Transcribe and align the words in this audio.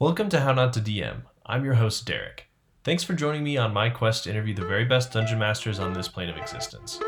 Welcome 0.00 0.28
to 0.28 0.38
How 0.38 0.52
Not 0.52 0.72
to 0.74 0.80
DM. 0.80 1.22
I'm 1.44 1.64
your 1.64 1.74
host, 1.74 2.06
Derek. 2.06 2.46
Thanks 2.84 3.02
for 3.02 3.14
joining 3.14 3.42
me 3.42 3.56
on 3.56 3.74
my 3.74 3.90
quest 3.90 4.22
to 4.22 4.30
interview 4.30 4.54
the 4.54 4.64
very 4.64 4.84
best 4.84 5.12
dungeon 5.12 5.40
masters 5.40 5.80
on 5.80 5.92
this 5.92 6.06
plane 6.06 6.28
of 6.28 6.36
existence. 6.36 7.00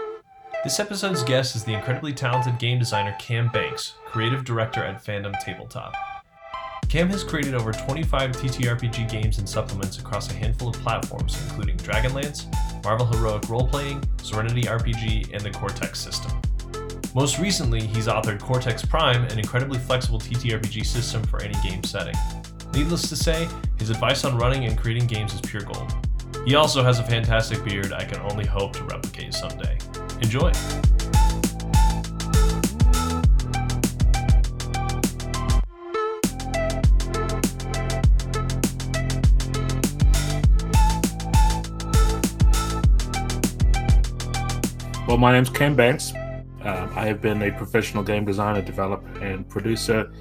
This 0.64 0.80
episode's 0.80 1.22
guest 1.22 1.54
is 1.54 1.62
the 1.62 1.72
incredibly 1.72 2.12
talented 2.12 2.58
game 2.58 2.80
designer 2.80 3.14
Cam 3.20 3.46
Banks, 3.52 3.94
creative 4.06 4.44
director 4.44 4.82
at 4.82 5.04
Fandom 5.04 5.38
Tabletop. 5.38 5.94
Cam 6.88 7.08
has 7.10 7.22
created 7.22 7.54
over 7.54 7.70
25 7.70 8.32
TTRPG 8.32 9.08
games 9.08 9.38
and 9.38 9.48
supplements 9.48 10.00
across 10.00 10.28
a 10.28 10.34
handful 10.34 10.70
of 10.70 10.74
platforms, 10.74 11.40
including 11.48 11.76
Dragonlance, 11.76 12.52
Marvel 12.82 13.06
Heroic 13.06 13.42
Roleplaying, 13.42 14.04
Serenity 14.20 14.62
RPG, 14.62 15.32
and 15.32 15.42
the 15.42 15.52
Cortex 15.52 16.00
system. 16.00 16.32
Most 17.14 17.38
recently, 17.38 17.82
he's 17.82 18.08
authored 18.08 18.40
Cortex 18.40 18.84
Prime, 18.84 19.22
an 19.26 19.38
incredibly 19.38 19.78
flexible 19.78 20.18
TTRPG 20.18 20.84
system 20.84 21.22
for 21.22 21.40
any 21.40 21.54
game 21.62 21.84
setting. 21.84 22.16
Needless 22.72 23.08
to 23.08 23.16
say, 23.16 23.48
his 23.78 23.90
advice 23.90 24.24
on 24.24 24.38
running 24.38 24.64
and 24.64 24.78
creating 24.78 25.08
games 25.08 25.34
is 25.34 25.40
pure 25.40 25.62
gold. 25.62 25.92
He 26.46 26.54
also 26.54 26.82
has 26.82 27.00
a 27.00 27.02
fantastic 27.02 27.64
beard 27.64 27.92
I 27.92 28.04
can 28.04 28.20
only 28.20 28.46
hope 28.46 28.74
to 28.74 28.84
replicate 28.84 29.34
someday. 29.34 29.76
Enjoy! 30.22 30.52
Well, 45.06 45.18
my 45.18 45.32
name's 45.32 45.50
Cam 45.50 45.74
Banks. 45.74 46.12
Uh, 46.64 46.88
I 46.94 47.06
have 47.06 47.20
been 47.20 47.42
a 47.42 47.50
professional 47.50 48.04
game 48.04 48.24
designer, 48.24 48.62
developer, 48.62 49.24
and 49.24 49.48
producer 49.48 50.12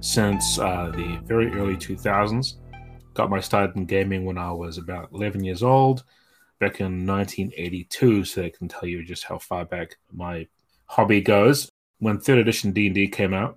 since 0.00 0.58
uh, 0.58 0.90
the 0.94 1.20
very 1.24 1.52
early 1.52 1.76
2000s. 1.76 2.54
Got 3.14 3.30
my 3.30 3.40
start 3.40 3.74
in 3.76 3.84
gaming 3.84 4.24
when 4.24 4.38
I 4.38 4.52
was 4.52 4.78
about 4.78 5.10
11 5.12 5.42
years 5.42 5.62
old, 5.62 6.04
back 6.60 6.80
in 6.80 7.06
1982, 7.06 8.24
so 8.24 8.44
I 8.44 8.50
can 8.50 8.68
tell 8.68 8.88
you 8.88 9.04
just 9.04 9.24
how 9.24 9.38
far 9.38 9.64
back 9.64 9.96
my 10.12 10.46
hobby 10.86 11.20
goes. 11.20 11.68
When 11.98 12.18
third 12.18 12.38
edition 12.38 12.72
D&D 12.72 13.08
came 13.08 13.34
out, 13.34 13.56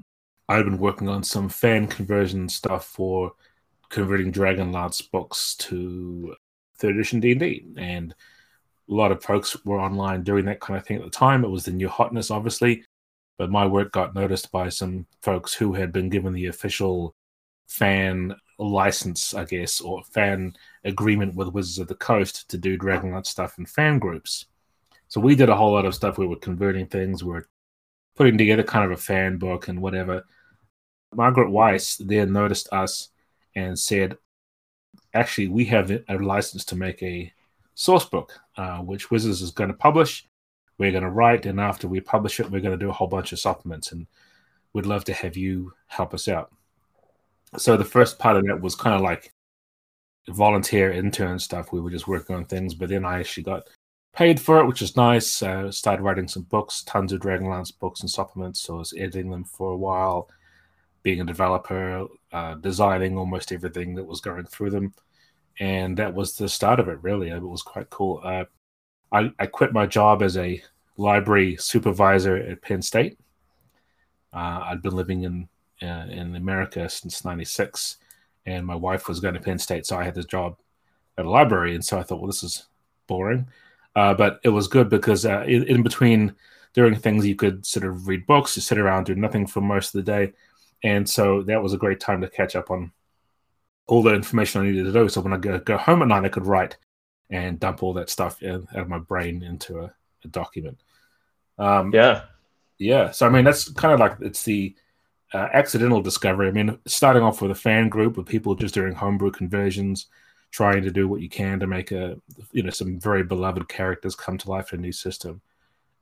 I'd 0.50 0.66
been 0.66 0.80
working 0.80 1.10
on 1.10 1.24
some 1.24 1.48
fan 1.48 1.88
conversion 1.88 2.50
stuff 2.50 2.86
for 2.86 3.34
converting 3.90 4.32
Dragonlance 4.32 5.10
books 5.12 5.56
to 5.58 6.36
third 6.78 6.96
edition 6.96 7.20
D&D, 7.20 7.66
and 7.78 8.14
a 8.90 8.94
lot 8.94 9.12
of 9.12 9.24
folks 9.24 9.64
were 9.64 9.80
online 9.80 10.24
doing 10.24 10.46
that 10.46 10.60
kind 10.60 10.78
of 10.78 10.86
thing 10.86 10.98
at 10.98 11.04
the 11.04 11.10
time. 11.10 11.46
It 11.46 11.50
was 11.50 11.66
the 11.66 11.72
new 11.72 11.88
hotness, 11.88 12.32
obviously 12.32 12.84
but 13.42 13.50
my 13.50 13.66
work 13.66 13.92
got 13.92 14.14
noticed 14.14 14.52
by 14.52 14.70
some 14.70 15.08
folks 15.24 15.52
who 15.52 15.74
had 15.74 15.92
been 15.92 16.10
given 16.10 16.32
the 16.32 16.46
official 16.46 17.16
fan 17.68 18.36
license, 18.60 19.34
I 19.34 19.46
guess, 19.46 19.82
or 19.82 20.04
fan 20.04 20.54
agreement 20.84 21.34
with 21.34 21.48
Wizards 21.48 21.80
of 21.80 21.88
the 21.88 21.96
Coast 21.96 22.48
to 22.52 22.60
do 22.60 22.78
Dragonlance 22.78 23.26
stuff 23.26 23.58
in 23.58 23.66
fan 23.66 23.98
groups. 23.98 24.46
So 25.08 25.20
we 25.20 25.34
did 25.34 25.50
a 25.50 25.56
whole 25.56 25.72
lot 25.72 25.88
of 25.88 25.96
stuff. 25.96 26.20
We 26.20 26.28
were 26.28 26.36
converting 26.36 26.86
things, 26.86 27.24
we 27.24 27.32
were 27.32 27.50
putting 28.16 28.38
together 28.38 28.62
kind 28.62 28.86
of 28.86 28.92
a 28.92 29.02
fan 29.02 29.40
book 29.40 29.70
and 29.70 29.82
whatever. 29.82 30.24
Margaret 31.12 31.50
Weis 31.50 31.98
then 31.98 32.32
noticed 32.32 32.72
us 32.72 33.10
and 33.56 33.80
said, 33.80 34.20
actually, 35.16 35.48
we 35.48 35.66
have 35.66 35.90
a 35.90 36.18
license 36.20 36.64
to 36.66 36.76
make 36.76 37.02
a 37.02 37.34
source 37.74 38.06
book, 38.06 38.40
uh, 38.58 38.82
which 38.82 39.10
Wizards 39.10 39.42
is 39.42 39.50
going 39.50 39.72
to 39.72 39.76
publish 39.76 40.28
we're 40.82 40.92
going 40.92 41.04
to 41.04 41.12
write, 41.12 41.46
and 41.46 41.60
after 41.60 41.88
we 41.88 42.00
publish 42.00 42.40
it, 42.40 42.50
we're 42.50 42.60
going 42.60 42.78
to 42.78 42.86
do 42.86 42.90
a 42.90 42.94
whole 42.94 43.08
bunch 43.08 43.32
of 43.32 43.40
supplements, 43.40 43.92
and 43.92 44.08
we'd 44.74 44.88
love 44.88 45.04
to 45.04 45.14
have 45.14 45.38
you 45.38 45.72
help 45.86 46.12
us 46.12 46.28
out. 46.28 46.52
So 47.58 47.78
the 47.78 47.86
first 47.86 48.18
part 48.18 48.36
of 48.36 48.48
that 48.48 48.62
was 48.62 48.76
kind 48.76 48.96
of 48.96 49.02
like 49.02 49.32
volunteer 50.28 50.92
intern 50.92 51.38
stuff. 51.38 51.72
We 51.72 51.82
were 51.82 51.92
just 51.92 52.08
working 52.08 52.36
on 52.36 52.46
things, 52.46 52.74
but 52.74 52.90
then 52.90 53.06
I 53.06 53.20
actually 53.20 53.44
got 53.44 53.70
paid 54.12 54.40
for 54.40 54.60
it, 54.60 54.66
which 54.66 54.82
is 54.82 54.98
nice. 54.98 55.44
Uh, 55.44 55.72
started 55.72 56.02
writing 56.02 56.28
some 56.28 56.44
books, 56.50 56.82
tons 56.82 57.14
of 57.14 57.22
Dragonlance 57.22 57.78
books 57.78 58.02
and 58.02 58.10
supplements. 58.10 58.62
So 58.62 58.74
I 58.74 58.80
was 58.80 58.94
editing 58.98 59.30
them 59.30 59.44
for 59.44 59.74
a 59.74 59.78
while, 59.78 60.30
being 61.04 61.22
a 61.22 61.26
developer, 61.26 62.08
uh, 62.32 62.56
designing 62.56 63.20
almost 63.20 63.52
everything 63.52 63.94
that 63.94 64.06
was 64.06 64.20
going 64.20 64.46
through 64.46 64.72
them. 64.72 64.96
And 65.60 65.96
that 65.98 66.16
was 66.16 66.38
the 66.38 66.50
start 66.50 66.80
of 66.80 66.88
it, 66.88 67.04
really. 67.04 67.30
It 67.30 67.40
was 67.40 67.62
quite 67.62 67.92
cool. 67.92 68.20
Uh, 68.24 68.46
I, 69.12 69.32
I 69.38 69.46
quit 69.46 69.74
my 69.74 69.86
job 69.86 70.24
as 70.24 70.38
a 70.38 70.64
library 70.98 71.58
supervisor 71.58 72.38
at 72.38 72.62
Penn 72.62 72.82
State. 72.82 73.18
Uh, 74.34 74.62
I'd 74.66 74.82
been 74.82 74.96
living 74.96 75.24
in 75.24 75.50
uh, 75.82 76.06
in 76.10 76.36
America 76.36 76.88
since 76.90 77.26
'96, 77.26 77.98
and 78.46 78.66
my 78.66 78.76
wife 78.76 79.08
was 79.08 79.20
going 79.20 79.34
to 79.34 79.40
Penn 79.40 79.60
State, 79.60 79.86
so 79.86 79.98
I 79.98 80.04
had 80.04 80.16
this 80.16 80.26
job 80.26 80.58
at 81.18 81.26
a 81.26 81.30
library, 81.30 81.76
and 81.76 81.84
so 81.84 82.00
I 82.00 82.04
thought, 82.04 82.20
well, 82.20 82.28
this 82.28 82.44
is 82.44 82.68
boring, 83.08 83.48
uh, 83.96 84.14
but 84.14 84.40
it 84.44 84.50
was 84.50 84.68
good 84.68 84.90
because 84.90 85.26
uh, 85.26 85.44
in, 85.48 85.64
in, 85.64 85.84
between 85.84 86.34
doing 86.74 86.96
things, 86.96 87.26
you 87.26 87.36
could 87.36 87.66
sort 87.66 87.86
of 87.86 88.08
read 88.08 88.26
books, 88.26 88.56
you 88.56 88.62
sit 88.62 88.78
around, 88.78 89.06
do 89.06 89.16
nothing 89.16 89.48
for 89.48 89.60
most 89.60 89.94
of 89.94 90.06
the 90.06 90.12
day, 90.12 90.32
and 90.84 91.10
so 91.10 91.42
that 91.44 91.62
was 91.62 91.74
a 91.74 91.78
great 91.78 92.00
time 92.00 92.22
to 92.22 92.30
catch 92.30 92.56
up 92.56 92.72
on 92.72 92.92
all 93.88 94.02
the 94.02 94.14
information 94.14 94.62
I 94.62 94.66
needed 94.66 94.86
to 94.86 94.94
do. 94.94 95.10
So 95.10 95.22
when 95.22 95.34
I 95.34 95.38
go, 95.38 95.60
go 95.60 95.78
home 95.78 96.02
at 96.02 96.08
night, 96.08 96.24
I 96.24 96.30
could 96.30 96.46
write 96.46 96.78
and 97.30 97.60
dump 97.60 97.84
all 97.84 97.94
that 97.94 98.10
stuff 98.10 98.42
in, 98.42 98.68
out 98.74 98.82
of 98.82 98.90
my 98.90 99.00
brain 99.00 99.44
into 99.44 99.80
a, 99.80 99.94
a 100.26 100.28
document. 100.28 100.80
Um, 101.58 101.94
yeah, 101.94 102.24
yeah. 102.78 103.12
So 103.12 103.28
I 103.28 103.30
mean, 103.30 103.44
that's 103.44 103.70
kind 103.74 103.94
of 103.94 104.00
like 104.00 104.18
it's 104.22 104.44
the 104.44 104.76
uh, 105.34 105.48
accidental 105.54 106.02
discovery. 106.02 106.48
I 106.48 106.52
mean, 106.52 106.78
starting 106.88 107.24
off 107.24 107.42
with 107.42 107.52
a 107.52 107.56
fan 107.56 107.90
group 107.90 108.18
of 108.18 108.26
people 108.26 108.56
just 108.56 108.74
doing 108.74 108.94
homebrew 108.94 109.32
conversions, 109.32 110.08
trying 110.52 110.84
to 110.84 110.92
do 110.92 111.08
what 111.08 111.22
you 111.22 111.30
can 111.30 111.60
to 111.60 111.68
make 111.68 111.92
a 111.92 112.18
you 112.52 112.64
know 112.64 112.70
some 112.70 113.00
very 113.00 113.24
beloved 113.24 113.68
characters 113.70 114.16
come 114.16 114.38
to 114.38 114.50
life 114.50 114.74
in 114.74 114.80
a 114.80 114.82
new 114.82 114.92
system. 114.92 115.42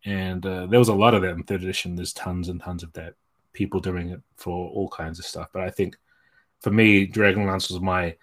And 0.05 0.45
uh, 0.45 0.65
there 0.67 0.79
was 0.79 0.87
a 0.87 0.93
lot 0.93 1.13
of 1.13 1.21
that 1.23 1.31
in 1.31 1.43
third 1.43 1.63
edition. 1.63 1.95
There's 1.95 2.13
tons 2.13 2.47
and 2.47 2.61
tons 2.61 2.83
of 2.83 2.93
that. 2.93 3.15
People 3.51 3.79
doing 3.79 4.09
it 4.09 4.21
for 4.37 4.69
all 4.69 4.87
kinds 4.87 5.19
of 5.19 5.25
stuff. 5.25 5.49
But 5.51 5.63
I 5.63 5.69
think 5.69 5.97
for 6.61 6.71
me, 6.71 7.07
Dragonlance 7.07 7.69
was 7.69 7.81
my 7.81 8.15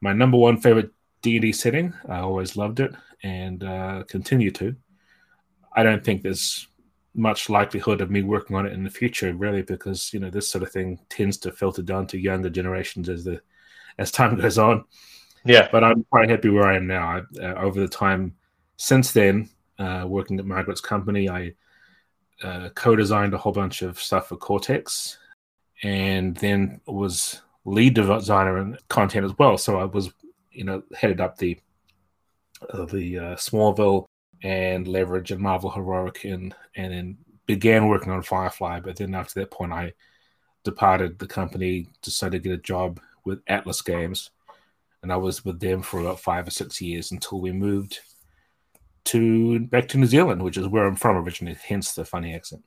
my 0.00 0.12
number 0.12 0.36
one 0.36 0.56
favorite 0.56 0.90
D&D 1.22 1.52
setting. 1.52 1.94
I 2.08 2.18
always 2.18 2.56
loved 2.56 2.80
it 2.80 2.92
and 3.22 3.62
uh, 3.62 4.02
continue 4.08 4.50
to. 4.50 4.74
I 5.74 5.82
don't 5.82 6.04
think 6.04 6.22
there's 6.22 6.68
much 7.14 7.50
likelihood 7.50 8.00
of 8.00 8.10
me 8.10 8.22
working 8.22 8.56
on 8.56 8.66
it 8.66 8.72
in 8.72 8.84
the 8.84 8.90
future, 8.90 9.32
really, 9.34 9.62
because 9.62 10.12
you 10.12 10.20
know 10.20 10.30
this 10.30 10.50
sort 10.50 10.62
of 10.62 10.72
thing 10.72 10.98
tends 11.08 11.38
to 11.38 11.52
filter 11.52 11.82
down 11.82 12.06
to 12.08 12.18
younger 12.18 12.50
generations 12.50 13.08
as 13.08 13.24
the 13.24 13.40
as 13.98 14.10
time 14.10 14.36
goes 14.40 14.58
on. 14.58 14.84
Yeah, 15.44 15.68
but 15.72 15.82
I'm 15.82 16.04
quite 16.04 16.30
happy 16.30 16.48
where 16.48 16.66
I 16.66 16.76
am 16.76 16.86
now. 16.86 17.22
I, 17.38 17.42
uh, 17.42 17.54
over 17.54 17.80
the 17.80 17.88
time 17.88 18.34
since 18.76 19.12
then, 19.12 19.48
uh, 19.78 20.04
working 20.06 20.38
at 20.38 20.46
Margaret's 20.46 20.80
company, 20.80 21.28
I 21.28 21.54
uh, 22.42 22.68
co-designed 22.74 23.34
a 23.34 23.38
whole 23.38 23.52
bunch 23.52 23.82
of 23.82 24.00
stuff 24.00 24.28
for 24.28 24.36
Cortex, 24.36 25.18
and 25.82 26.36
then 26.36 26.80
was 26.86 27.42
lead 27.64 27.94
designer 27.94 28.58
and 28.58 28.76
content 28.88 29.24
as 29.24 29.36
well. 29.38 29.56
So 29.56 29.78
I 29.78 29.84
was 29.84 30.12
you 30.52 30.64
know, 30.64 30.82
headed 30.94 31.20
up 31.20 31.38
the 31.38 31.58
uh, 32.70 32.84
the 32.86 33.18
uh, 33.18 33.36
Smallville 33.36 34.06
and 34.42 34.88
Leverage 34.88 35.30
and 35.30 35.40
Marvel 35.40 35.70
Heroic, 35.70 36.24
and 36.24 36.54
and 36.76 36.92
then 36.92 37.18
began 37.46 37.88
working 37.88 38.12
on 38.12 38.22
Firefly. 38.22 38.80
But 38.80 38.96
then 38.96 39.14
after 39.14 39.40
that 39.40 39.50
point, 39.50 39.72
I 39.72 39.92
departed 40.64 41.18
the 41.18 41.26
company, 41.26 41.88
decided 42.02 42.42
to 42.42 42.48
get 42.48 42.58
a 42.58 42.62
job 42.62 43.00
with 43.24 43.40
Atlas 43.46 43.82
Games, 43.82 44.30
and 45.02 45.12
I 45.12 45.16
was 45.16 45.44
with 45.44 45.60
them 45.60 45.82
for 45.82 46.00
about 46.00 46.20
five 46.20 46.46
or 46.46 46.50
six 46.50 46.80
years 46.80 47.12
until 47.12 47.40
we 47.40 47.52
moved 47.52 47.98
to 49.04 49.60
back 49.60 49.88
to 49.88 49.98
New 49.98 50.06
Zealand, 50.06 50.42
which 50.42 50.56
is 50.56 50.68
where 50.68 50.86
I'm 50.86 50.96
from 50.96 51.16
originally. 51.16 51.56
Hence 51.66 51.92
the 51.92 52.04
funny 52.04 52.34
accent. 52.34 52.62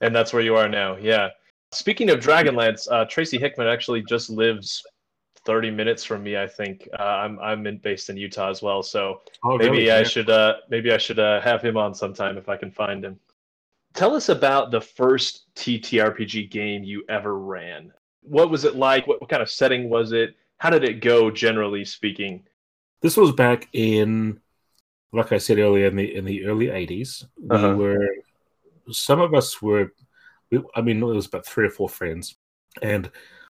And 0.00 0.14
that's 0.14 0.32
where 0.32 0.42
you 0.42 0.56
are 0.56 0.68
now. 0.68 0.96
Yeah. 0.96 1.30
Speaking 1.72 2.10
of 2.10 2.20
Dragonlance, 2.20 2.86
uh, 2.90 3.06
Tracy 3.06 3.38
Hickman 3.38 3.66
actually 3.66 4.02
just 4.02 4.30
lives 4.30 4.82
30 5.46 5.70
minutes 5.70 6.04
from 6.04 6.22
me. 6.22 6.36
I 6.36 6.46
think 6.46 6.88
uh, 6.98 7.02
I'm 7.02 7.38
I'm 7.38 7.66
in, 7.66 7.78
based 7.78 8.10
in 8.10 8.16
Utah 8.16 8.50
as 8.50 8.60
well, 8.60 8.82
so 8.82 9.20
oh, 9.44 9.56
maybe 9.56 9.70
really? 9.70 9.90
I 9.90 9.98
yeah. 9.98 10.04
should 10.04 10.28
uh, 10.28 10.56
maybe 10.68 10.92
I 10.92 10.98
should 10.98 11.18
uh, 11.18 11.40
have 11.40 11.62
him 11.62 11.76
on 11.76 11.94
sometime 11.94 12.36
if 12.36 12.48
I 12.48 12.56
can 12.56 12.70
find 12.70 13.04
him. 13.04 13.18
Tell 13.94 14.14
us 14.14 14.28
about 14.28 14.70
the 14.70 14.80
first 14.80 15.46
TTRPG 15.54 16.50
game 16.50 16.84
you 16.84 17.02
ever 17.08 17.38
ran. 17.38 17.92
What 18.20 18.50
was 18.50 18.64
it 18.64 18.76
like? 18.76 19.06
What, 19.06 19.20
what 19.22 19.30
kind 19.30 19.42
of 19.42 19.48
setting 19.48 19.88
was 19.88 20.12
it? 20.12 20.34
How 20.58 20.68
did 20.68 20.84
it 20.84 21.00
go, 21.00 21.30
generally 21.30 21.84
speaking? 21.84 22.44
This 23.00 23.16
was 23.16 23.32
back 23.32 23.68
in, 23.72 24.40
like 25.12 25.32
I 25.32 25.38
said 25.38 25.58
earlier, 25.58 25.86
in 25.86 25.96
the 25.96 26.14
in 26.14 26.24
the 26.24 26.44
early 26.44 26.66
80s. 26.66 27.24
Uh-huh. 27.48 27.68
We 27.68 27.84
were 27.84 28.08
some 28.90 29.20
of 29.20 29.32
us 29.32 29.62
were. 29.62 29.92
We, 30.50 30.62
I 30.74 30.80
mean, 30.80 31.02
it 31.02 31.04
was 31.04 31.26
about 31.26 31.46
three 31.46 31.66
or 31.66 31.70
four 31.70 31.88
friends, 31.88 32.36
and 32.82 33.10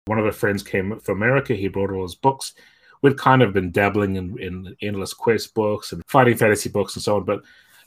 one 0.07 0.19
of 0.19 0.25
our 0.25 0.33
friends 0.33 0.63
came 0.63 0.99
from 1.01 1.23
America. 1.23 1.55
He 1.55 1.69
brought 1.69 1.91
all 1.91 2.03
his 2.03 2.15
books. 2.15 2.55
We'd 3.03 3.19
kind 3.19 3.43
of 3.43 3.53
been 3.53 3.71
dabbling 3.71 4.17
in, 4.17 4.39
in 4.39 4.77
endless 4.81 5.13
quest 5.13 5.55
books 5.55 5.93
and 5.93 6.03
fighting 6.07 6.37
fantasy 6.37 6.71
books 6.71 6.97
and 6.97 7.03
so 7.03 7.17
on, 7.17 7.25
but 7.25 7.43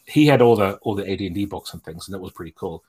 he 0.06 0.25
had 0.25 0.42
all 0.42 0.56
the 0.56 0.74
all 0.81 0.95
the 0.95 1.10
AD&D 1.10 1.45
books 1.45 1.74
and 1.74 1.83
things, 1.83 2.07
and 2.07 2.13
that 2.13 2.21
was 2.21 2.31
pretty 2.31 2.54
cool. 2.56 2.83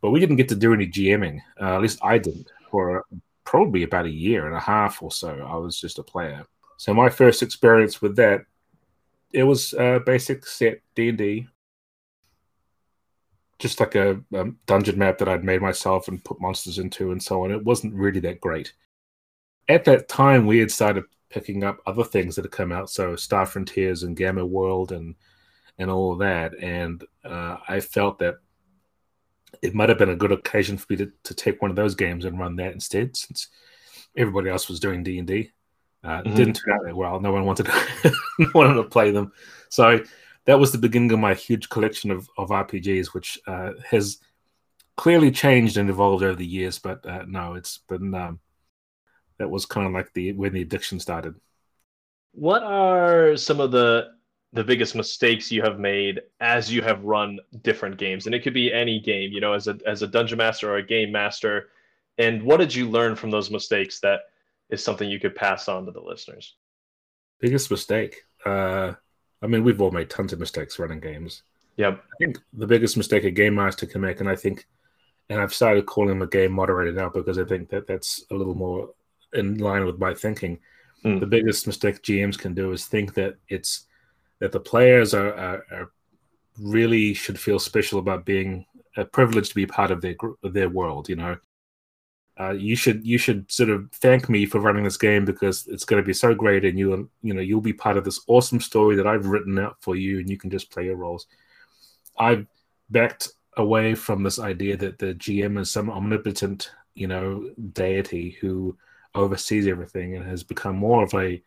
But 0.00 0.10
we 0.10 0.20
didn't 0.20 0.36
get 0.36 0.48
to 0.50 0.56
do 0.56 0.72
any 0.72 0.86
GMing. 0.86 1.40
Uh, 1.60 1.74
at 1.76 1.82
least 1.82 1.98
I 2.02 2.18
didn't 2.18 2.48
for 2.70 3.04
probably 3.44 3.82
about 3.82 4.06
a 4.06 4.10
year 4.10 4.46
and 4.46 4.56
a 4.56 4.60
half 4.60 5.02
or 5.02 5.10
so. 5.10 5.46
I 5.48 5.56
was 5.56 5.80
just 5.80 5.98
a 5.98 6.02
player. 6.02 6.44
So 6.76 6.92
my 6.92 7.08
first 7.08 7.42
experience 7.42 8.02
with 8.02 8.16
that, 8.16 8.42
it 9.32 9.44
was 9.44 9.72
a 9.74 10.00
basic 10.04 10.46
set 10.46 10.80
D 10.94 11.08
and 11.08 11.18
D, 11.18 11.46
just 13.58 13.80
like 13.80 13.94
a, 13.94 14.20
a 14.34 14.44
dungeon 14.66 14.98
map 14.98 15.18
that 15.18 15.28
I'd 15.28 15.44
made 15.44 15.62
myself 15.62 16.08
and 16.08 16.22
put 16.22 16.40
monsters 16.40 16.78
into 16.78 17.12
and 17.12 17.22
so 17.22 17.44
on. 17.44 17.50
It 17.50 17.64
wasn't 17.64 17.94
really 17.94 18.20
that 18.20 18.40
great. 18.40 18.72
At 19.68 19.84
that 19.84 20.08
time, 20.08 20.46
we 20.46 20.58
had 20.58 20.70
started 20.70 21.04
picking 21.30 21.64
up 21.64 21.78
other 21.86 22.04
things 22.04 22.36
that 22.36 22.44
had 22.44 22.52
come 22.52 22.72
out, 22.72 22.90
so 22.90 23.16
Star 23.16 23.46
Frontiers 23.46 24.02
and 24.02 24.16
Gamma 24.16 24.44
World 24.44 24.92
and 24.92 25.14
and 25.78 25.90
all 25.90 26.12
of 26.12 26.18
that. 26.20 26.52
And 26.62 27.04
uh, 27.24 27.58
I 27.68 27.80
felt 27.80 28.18
that 28.20 28.36
it 29.62 29.74
might 29.74 29.88
have 29.88 29.98
been 29.98 30.10
a 30.10 30.16
good 30.16 30.32
occasion 30.32 30.78
for 30.78 30.86
me 30.90 30.96
to, 30.96 31.12
to 31.24 31.34
take 31.34 31.60
one 31.60 31.70
of 31.70 31.76
those 31.76 31.94
games 31.94 32.24
and 32.24 32.38
run 32.38 32.56
that 32.56 32.72
instead, 32.72 33.16
since 33.16 33.48
everybody 34.16 34.48
else 34.48 34.68
was 34.68 34.80
doing 34.80 35.02
D 35.02 35.18
and 35.18 35.26
D. 35.26 35.50
Uh, 36.04 36.22
mm-hmm. 36.22 36.36
Didn't 36.36 36.54
turn 36.54 36.74
out 36.74 36.84
that 36.84 36.96
well. 36.96 37.20
No 37.20 37.32
one 37.32 37.44
wanted 37.44 37.66
to, 37.66 38.12
no 38.38 38.50
wanted 38.54 38.74
to 38.74 38.84
play 38.84 39.10
them. 39.10 39.32
So 39.70 40.00
that 40.46 40.58
was 40.60 40.72
the 40.72 40.78
beginning 40.78 41.12
of 41.12 41.18
my 41.18 41.34
huge 41.34 41.68
collection 41.68 42.10
of, 42.10 42.28
of 42.38 42.50
RPGs, 42.50 43.08
which 43.08 43.38
uh, 43.46 43.72
has 43.88 44.18
clearly 44.96 45.30
changed 45.30 45.76
and 45.76 45.90
evolved 45.90 46.22
over 46.24 46.36
the 46.36 46.46
years. 46.46 46.78
But 46.78 47.04
uh, 47.04 47.24
no, 47.26 47.54
it's 47.54 47.78
been 47.88 48.14
um, 48.14 48.40
that 49.38 49.50
was 49.50 49.66
kind 49.66 49.86
of 49.86 49.92
like 49.92 50.12
the 50.14 50.32
when 50.32 50.52
the 50.52 50.62
addiction 50.62 51.00
started. 51.00 51.34
What 52.32 52.62
are 52.62 53.36
some 53.36 53.60
of 53.60 53.72
the 53.72 54.08
the 54.52 54.64
biggest 54.64 54.94
mistakes 54.94 55.50
you 55.50 55.62
have 55.62 55.78
made 55.78 56.20
as 56.40 56.72
you 56.72 56.80
have 56.80 57.04
run 57.04 57.40
different 57.62 57.98
games? 57.98 58.26
And 58.26 58.34
it 58.34 58.42
could 58.42 58.54
be 58.54 58.72
any 58.72 59.00
game, 59.00 59.32
you 59.32 59.40
know, 59.40 59.52
as 59.52 59.66
a 59.66 59.78
as 59.84 60.02
a 60.02 60.06
dungeon 60.06 60.38
master 60.38 60.70
or 60.70 60.76
a 60.76 60.86
game 60.86 61.10
master. 61.10 61.70
And 62.18 62.42
what 62.42 62.58
did 62.58 62.74
you 62.74 62.88
learn 62.88 63.16
from 63.16 63.30
those 63.30 63.50
mistakes 63.50 64.00
that 64.00 64.20
is 64.70 64.82
something 64.82 65.10
you 65.10 65.20
could 65.20 65.34
pass 65.34 65.68
on 65.68 65.84
to 65.84 65.92
the 65.92 66.00
listeners? 66.00 66.54
Biggest 67.40 67.70
mistake. 67.70 68.22
Uh, 68.44 68.94
I 69.42 69.46
mean, 69.46 69.64
we've 69.64 69.80
all 69.80 69.90
made 69.90 70.10
tons 70.10 70.32
of 70.32 70.40
mistakes 70.40 70.78
running 70.78 71.00
games. 71.00 71.42
Yep. 71.76 72.02
I 72.02 72.16
think 72.18 72.38
the 72.54 72.66
biggest 72.66 72.96
mistake 72.96 73.24
a 73.24 73.30
game 73.30 73.54
master 73.54 73.86
can 73.86 74.00
make, 74.00 74.20
and 74.20 74.28
I 74.28 74.36
think, 74.36 74.66
and 75.28 75.40
I've 75.40 75.54
started 75.54 75.86
calling 75.86 76.10
him 76.10 76.22
a 76.22 76.26
game 76.26 76.52
moderator 76.52 76.92
now 76.92 77.10
because 77.10 77.38
I 77.38 77.44
think 77.44 77.68
that 77.70 77.86
that's 77.86 78.24
a 78.30 78.34
little 78.34 78.54
more 78.54 78.90
in 79.34 79.58
line 79.58 79.84
with 79.84 79.98
my 79.98 80.14
thinking. 80.14 80.58
Mm. 81.04 81.20
The 81.20 81.26
biggest 81.26 81.66
mistake 81.66 82.02
GMs 82.02 82.38
can 82.38 82.54
do 82.54 82.72
is 82.72 82.86
think 82.86 83.14
that 83.14 83.36
it's 83.48 83.86
that 84.38 84.52
the 84.52 84.60
players 84.60 85.14
are, 85.14 85.34
are, 85.34 85.66
are 85.70 85.92
really 86.58 87.14
should 87.14 87.38
feel 87.38 87.58
special 87.58 87.98
about 87.98 88.24
being 88.24 88.64
a 88.96 89.04
privilege 89.04 89.50
to 89.50 89.54
be 89.54 89.66
part 89.66 89.90
of 89.90 90.00
their 90.00 90.14
group, 90.14 90.38
their 90.42 90.70
world. 90.70 91.08
You 91.08 91.16
know, 91.16 91.36
uh, 92.38 92.50
you 92.50 92.76
should 92.76 93.06
you 93.06 93.16
should 93.16 93.50
sort 93.50 93.70
of 93.70 93.90
thank 93.92 94.28
me 94.28 94.44
for 94.44 94.60
running 94.60 94.84
this 94.84 94.98
game 94.98 95.24
because 95.24 95.66
it's 95.68 95.84
going 95.84 96.02
to 96.02 96.06
be 96.06 96.12
so 96.12 96.34
great, 96.34 96.64
and 96.64 96.78
you 96.78 97.08
you 97.22 97.32
know 97.32 97.40
you'll 97.40 97.60
be 97.60 97.72
part 97.72 97.96
of 97.96 98.04
this 98.04 98.20
awesome 98.26 98.60
story 98.60 98.94
that 98.96 99.06
I've 99.06 99.26
written 99.26 99.58
out 99.58 99.76
for 99.80 99.96
you, 99.96 100.18
and 100.18 100.28
you 100.28 100.36
can 100.36 100.50
just 100.50 100.70
play 100.70 100.84
your 100.84 100.96
roles. 100.96 101.26
I've 102.18 102.46
backed 102.90 103.30
away 103.56 103.94
from 103.94 104.22
this 104.22 104.38
idea 104.38 104.76
that 104.76 104.98
the 104.98 105.14
GM 105.14 105.58
is 105.58 105.70
some 105.70 105.90
omnipotent, 105.90 106.70
you 106.94 107.06
know, 107.06 107.50
deity 107.72 108.36
who 108.40 108.76
oversees 109.14 109.66
everything 109.66 110.14
and 110.14 110.26
has 110.26 110.42
become 110.42 110.76
more 110.76 111.02
of 111.02 111.14
a 111.14 111.42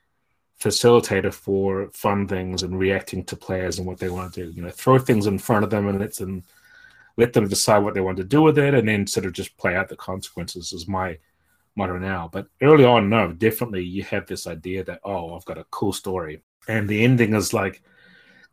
facilitator 0.60 1.32
for 1.32 1.90
fun 1.94 2.28
things 2.28 2.64
and 2.64 2.78
reacting 2.78 3.24
to 3.26 3.36
players 3.36 3.78
and 3.78 3.88
what 3.88 4.00
they 4.00 4.10
want 4.10 4.34
to 4.34 4.46
do. 4.46 4.52
You 4.52 4.64
know, 4.64 4.72
throw 4.72 4.98
things 4.98 5.28
in 5.28 5.38
front 5.38 5.64
of 5.64 5.70
them 5.70 5.88
and 5.88 6.00
let 6.00 6.16
them 6.16 6.44
let 7.20 7.34
them 7.34 7.48
decide 7.48 7.80
what 7.80 7.94
they 7.94 8.02
want 8.02 8.18
to 8.18 8.24
do 8.24 8.42
with 8.42 8.58
it, 8.58 8.74
and 8.74 8.88
then 8.88 9.06
sort 9.06 9.26
of 9.26 9.34
just 9.34 9.58
play 9.58 9.76
out 9.76 9.90
the 9.90 9.96
consequences. 9.96 10.72
Is 10.72 10.88
my 10.88 11.18
motto 11.76 11.98
now. 11.98 12.30
But 12.32 12.48
early 12.62 12.86
on, 12.86 13.10
no, 13.10 13.34
definitely 13.34 13.84
you 13.84 14.04
have 14.04 14.26
this 14.26 14.48
idea 14.48 14.84
that 14.86 15.02
oh, 15.04 15.36
I've 15.36 15.46
got 15.46 15.58
a 15.58 15.66
cool 15.70 15.94
story, 15.94 16.42
and 16.68 16.88
the 16.88 17.04
ending 17.04 17.36
is 17.36 17.54
like 17.54 17.84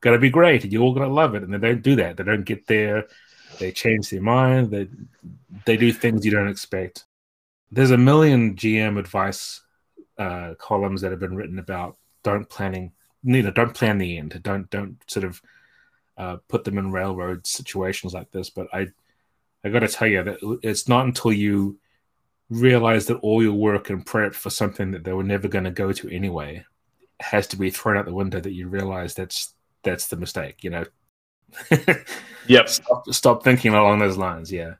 gonna 0.00 0.18
be 0.18 0.30
great, 0.30 0.64
and 0.64 0.72
you're 0.72 0.82
all 0.82 0.94
gonna 0.94 1.12
love 1.12 1.34
it, 1.36 1.44
and 1.44 1.54
they 1.54 1.58
don't 1.58 1.82
do 1.82 1.94
that. 1.96 2.16
They 2.16 2.24
don't 2.24 2.44
get 2.44 2.66
there. 2.66 3.06
They 3.60 3.70
change 3.72 4.10
their 4.10 4.20
mind. 4.20 4.70
They 4.70 4.88
they 5.64 5.76
do 5.76 5.92
things 5.92 6.24
you 6.24 6.32
don't 6.32 6.48
expect. 6.48 7.04
There's 7.70 7.92
a 7.92 7.98
million 7.98 8.56
GM 8.56 8.98
advice 8.98 9.62
uh, 10.18 10.54
columns 10.58 11.00
that 11.02 11.12
have 11.12 11.20
been 11.20 11.36
written 11.36 11.58
about 11.58 11.96
don't 12.22 12.48
planning 12.48 12.90
you 13.22 13.42
know 13.42 13.50
don't 13.50 13.74
plan 13.74 13.98
the 13.98 14.18
end 14.18 14.40
don't 14.42 14.70
don't 14.70 14.98
sort 15.08 15.24
of 15.24 15.40
uh, 16.18 16.36
put 16.48 16.64
them 16.64 16.78
in 16.78 16.92
railroad 16.92 17.46
situations 17.46 18.14
like 18.14 18.30
this 18.30 18.50
but 18.50 18.66
i 18.72 18.86
i 19.64 19.68
got 19.68 19.80
to 19.80 19.88
tell 19.88 20.08
you 20.08 20.22
that 20.22 20.58
it's 20.62 20.88
not 20.88 21.04
until 21.04 21.32
you 21.32 21.78
realize 22.48 23.06
that 23.06 23.16
all 23.16 23.42
your 23.42 23.52
work 23.52 23.90
and 23.90 24.06
prep 24.06 24.34
for 24.34 24.50
something 24.50 24.92
that 24.92 25.04
they 25.04 25.12
were 25.12 25.24
never 25.24 25.48
going 25.48 25.64
to 25.64 25.70
go 25.70 25.92
to 25.92 26.08
anyway 26.08 26.64
has 27.20 27.46
to 27.46 27.56
be 27.56 27.70
thrown 27.70 27.96
out 27.96 28.04
the 28.04 28.12
window 28.12 28.40
that 28.40 28.52
you 28.52 28.68
realize 28.68 29.14
that's 29.14 29.54
that's 29.82 30.06
the 30.06 30.16
mistake 30.16 30.62
you 30.62 30.70
know? 30.70 30.84
Yep. 32.48 32.68
Stop, 32.68 33.08
stop 33.12 33.42
thinking 33.42 33.74
along 33.74 33.98
those 33.98 34.16
lines 34.16 34.52
yeah. 34.52 34.74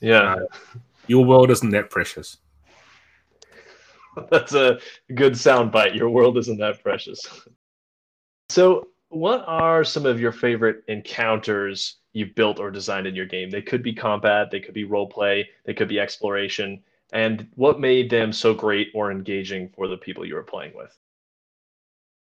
Yeah. 0.00 0.34
Uh, 0.34 0.46
your 1.06 1.24
world 1.24 1.50
isn't 1.50 1.70
that 1.70 1.90
precious. 1.90 2.38
That's 4.30 4.54
a 4.54 4.78
good 5.14 5.34
soundbite. 5.34 5.96
Your 5.96 6.10
world 6.10 6.38
isn't 6.38 6.58
that 6.58 6.82
precious. 6.82 7.20
So, 8.48 8.88
what 9.10 9.44
are 9.46 9.84
some 9.84 10.06
of 10.06 10.20
your 10.20 10.32
favorite 10.32 10.82
encounters 10.88 11.96
you've 12.12 12.34
built 12.34 12.58
or 12.58 12.70
designed 12.70 13.06
in 13.06 13.14
your 13.14 13.26
game? 13.26 13.50
They 13.50 13.62
could 13.62 13.82
be 13.82 13.92
combat, 13.92 14.50
they 14.50 14.60
could 14.60 14.74
be 14.74 14.84
role 14.84 15.08
play, 15.08 15.48
they 15.64 15.74
could 15.74 15.88
be 15.88 16.00
exploration. 16.00 16.82
And 17.12 17.48
what 17.54 17.80
made 17.80 18.08
them 18.08 18.32
so 18.32 18.54
great 18.54 18.88
or 18.94 19.10
engaging 19.10 19.68
for 19.70 19.88
the 19.88 19.96
people 19.96 20.24
you 20.24 20.34
were 20.34 20.42
playing 20.42 20.72
with? 20.74 20.96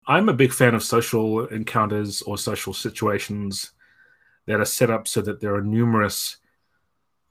I'm 0.08 0.30
a 0.30 0.34
big 0.34 0.52
fan 0.52 0.74
of 0.74 0.84
social 0.84 1.46
encounters 1.48 2.22
or 2.24 2.38
social 2.38 2.74
situations 2.74 3.72
that 4.48 4.60
are 4.60 4.66
set 4.66 4.90
up 4.90 5.08
so 5.08 5.22
that 5.22 5.40
there 5.40 5.54
are 5.54 5.62
numerous 5.62 6.38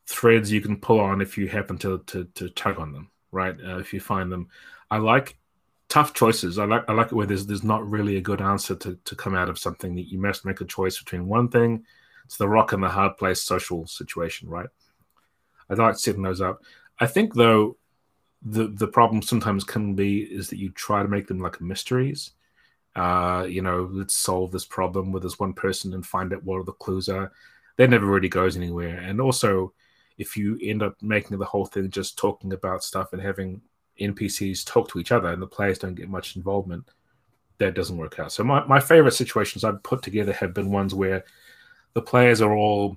threads 0.06 0.52
you 0.52 0.60
can 0.60 0.76
pull 0.76 1.00
on 1.00 1.20
if 1.20 1.36
you 1.36 1.48
happen 1.48 1.78
to 1.78 2.02
to, 2.06 2.24
to 2.34 2.48
tug 2.50 2.78
on 2.78 2.92
them 2.92 3.10
right? 3.32 3.56
Uh, 3.62 3.78
if 3.78 3.92
you 3.92 4.00
find 4.00 4.30
them, 4.30 4.48
I 4.90 4.98
like 4.98 5.38
tough 5.90 6.14
choices. 6.14 6.58
I 6.58 6.64
like 6.64 6.88
I 6.88 6.94
like 6.94 7.08
it 7.08 7.14
where 7.14 7.26
there's 7.26 7.44
there's 7.44 7.64
not 7.64 7.88
really 7.88 8.16
a 8.16 8.22
good 8.22 8.40
answer 8.40 8.74
to 8.76 8.98
to 9.04 9.16
come 9.16 9.34
out 9.34 9.50
of 9.50 9.58
something 9.58 9.94
that 9.96 10.10
you 10.10 10.18
must 10.18 10.46
make 10.46 10.62
a 10.62 10.64
choice 10.64 10.98
between 10.98 11.26
one 11.26 11.48
thing. 11.48 11.84
It's 12.24 12.38
the 12.38 12.48
rock 12.48 12.72
and 12.72 12.82
the 12.82 12.88
hard 12.88 13.18
place 13.18 13.42
social 13.42 13.86
situation, 13.86 14.48
right? 14.48 14.68
I 15.68 15.74
like 15.74 15.96
setting 15.96 16.22
those 16.22 16.40
up. 16.40 16.62
I 16.98 17.06
think 17.06 17.34
though 17.34 17.76
the 18.42 18.68
the 18.68 18.86
problem 18.86 19.20
sometimes 19.20 19.64
can 19.64 19.94
be 19.94 20.20
is 20.22 20.48
that 20.48 20.58
you 20.58 20.70
try 20.70 21.02
to 21.02 21.08
make 21.08 21.26
them 21.26 21.40
like 21.40 21.60
mysteries. 21.60 22.32
Uh, 22.96 23.46
you 23.48 23.62
know, 23.62 23.88
let's 23.92 24.16
solve 24.16 24.50
this 24.50 24.64
problem 24.64 25.12
with 25.12 25.22
this 25.22 25.38
one 25.38 25.52
person 25.52 25.94
and 25.94 26.04
find 26.06 26.32
out 26.32 26.44
what 26.44 26.64
the 26.66 26.72
clues 26.72 27.08
are. 27.08 27.32
That 27.76 27.90
never 27.90 28.06
really 28.06 28.28
goes 28.28 28.56
anywhere. 28.56 28.98
And 28.98 29.20
also, 29.20 29.72
if 30.18 30.36
you 30.36 30.58
end 30.62 30.82
up 30.82 31.00
making 31.00 31.38
the 31.38 31.44
whole 31.44 31.66
thing 31.66 31.90
just 31.90 32.18
talking 32.18 32.52
about 32.52 32.84
stuff 32.84 33.12
and 33.12 33.22
having 33.22 33.60
NPCs 34.00 34.64
talk 34.64 34.90
to 34.90 34.98
each 34.98 35.12
other 35.12 35.28
and 35.28 35.40
the 35.40 35.46
players 35.46 35.78
don't 35.78 35.94
get 35.94 36.08
much 36.08 36.36
involvement, 36.36 36.90
that 37.58 37.74
doesn't 37.74 37.96
work 37.96 38.18
out. 38.18 38.32
So 38.32 38.42
my, 38.42 38.64
my 38.66 38.80
favorite 38.80 39.12
situations 39.12 39.64
I've 39.64 39.82
put 39.82 40.02
together 40.02 40.32
have 40.32 40.54
been 40.54 40.70
ones 40.70 40.94
where 40.94 41.24
the 41.94 42.02
players 42.02 42.40
are 42.40 42.54
all 42.54 42.96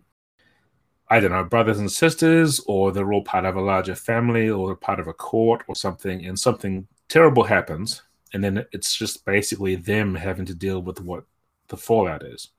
I 1.09 1.19
don't 1.19 1.31
know, 1.31 1.43
brothers 1.43 1.79
and 1.79 1.91
sisters, 1.91 2.59
or 2.65 2.91
they're 2.91 3.13
all 3.13 3.23
part 3.23 3.45
of 3.45 3.55
a 3.55 3.61
larger 3.61 3.93
family, 3.93 4.49
or 4.49 4.75
part 4.75 4.99
of 4.99 5.07
a 5.07 5.13
court 5.13 5.63
or 5.67 5.75
something, 5.75 6.25
and 6.25 6.39
something 6.39 6.87
terrible 7.07 7.43
happens, 7.43 8.01
and 8.33 8.43
then 8.43 8.65
it's 8.71 8.95
just 8.95 9.23
basically 9.25 9.75
them 9.75 10.15
having 10.15 10.45
to 10.45 10.55
deal 10.55 10.81
with 10.81 10.99
what 11.01 11.25
the 11.67 11.77
fallout 11.77 12.23
is. 12.23 12.49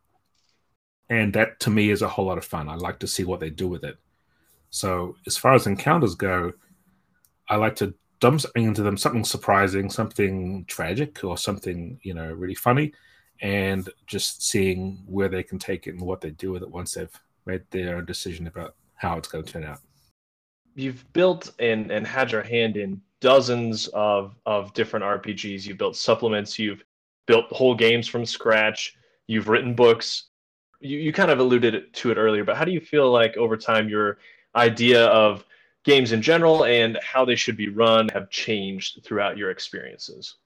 And 1.09 1.33
that 1.33 1.59
to 1.61 1.71
me 1.71 1.91
is 1.91 2.03
a 2.03 2.09
whole 2.09 2.27
lot 2.27 2.39
of 2.39 2.45
fun. 2.45 2.69
I 2.69 2.77
like 2.77 3.01
to 3.01 3.09
see 3.09 3.25
what 3.25 3.41
they 3.41 3.51
do 3.51 3.67
with 3.67 3.83
it. 3.83 3.97
So 4.71 5.17
as 5.27 5.37
far 5.37 5.55
as 5.55 5.67
encounters 5.67 6.15
go, 6.15 6.53
I 7.49 7.57
like 7.57 7.77
to 7.77 7.95
something 8.33 8.65
into 8.65 8.83
them, 8.83 8.97
something 8.97 9.25
surprising, 9.25 9.91
something 9.91 10.65
tragic, 10.67 11.23
or 11.25 11.37
something 11.37 11.99
you 12.03 12.15
know 12.15 12.33
really 12.33 12.55
funny, 12.55 12.93
and 13.41 13.89
just 14.07 14.47
seeing 14.47 15.03
where 15.07 15.29
they 15.29 15.43
can 15.43 15.59
take 15.59 15.87
it 15.87 15.95
and 15.95 16.01
what 16.01 16.21
they 16.21 16.31
do 16.31 16.53
with 16.53 16.63
it 16.63 16.71
once 16.71 16.95
they've 16.95 17.21
made 17.47 17.63
their 17.71 17.97
own 17.97 18.05
decision 18.05 18.47
about 18.47 18.75
how 18.95 19.19
it's 19.19 19.29
going 19.29 19.45
to 19.45 19.53
turn 19.53 19.65
out. 19.65 19.81
You've 20.75 21.05
built 21.13 21.53
and 21.59 21.91
and 21.91 22.07
had 22.07 22.33
your 22.33 22.43
hand 22.43 22.77
in 22.77 23.01
dozens 23.21 23.89
of 23.89 24.35
of 24.47 24.73
different 24.75 25.05
RPGs. 25.05 25.67
You've 25.67 25.79
built 25.79 25.97
supplements. 25.97 26.59
You've 26.59 26.83
built 27.27 27.47
whole 27.51 27.75
games 27.75 28.09
from 28.09 28.25
scratch. 28.25 28.97
You've 29.27 29.49
written 29.49 29.75
books. 29.75 30.31
You, 30.81 30.99
you 30.99 31.13
kind 31.13 31.31
of 31.31 31.39
alluded 31.39 31.93
to 31.93 32.11
it 32.11 32.17
earlier, 32.17 32.45
but 32.45 32.57
how 32.57 32.65
do 32.65 32.73
you 32.73 32.81
feel 32.81 33.11
like 33.11 33.37
over 33.37 33.57
time 33.57 33.89
you're 33.89 34.19
idea 34.57 35.07
of 35.07 35.45
games 35.85 36.13
in 36.13 36.23
general 36.23 36.65
and 36.65 36.99
how 37.03 37.25
they 37.25 37.37
should 37.37 37.57
be 37.57 37.69
run 37.69 38.09
have 38.09 38.31
changed 38.31 39.05
throughout 39.05 39.37
your 39.37 39.51
experiences? 39.51 40.37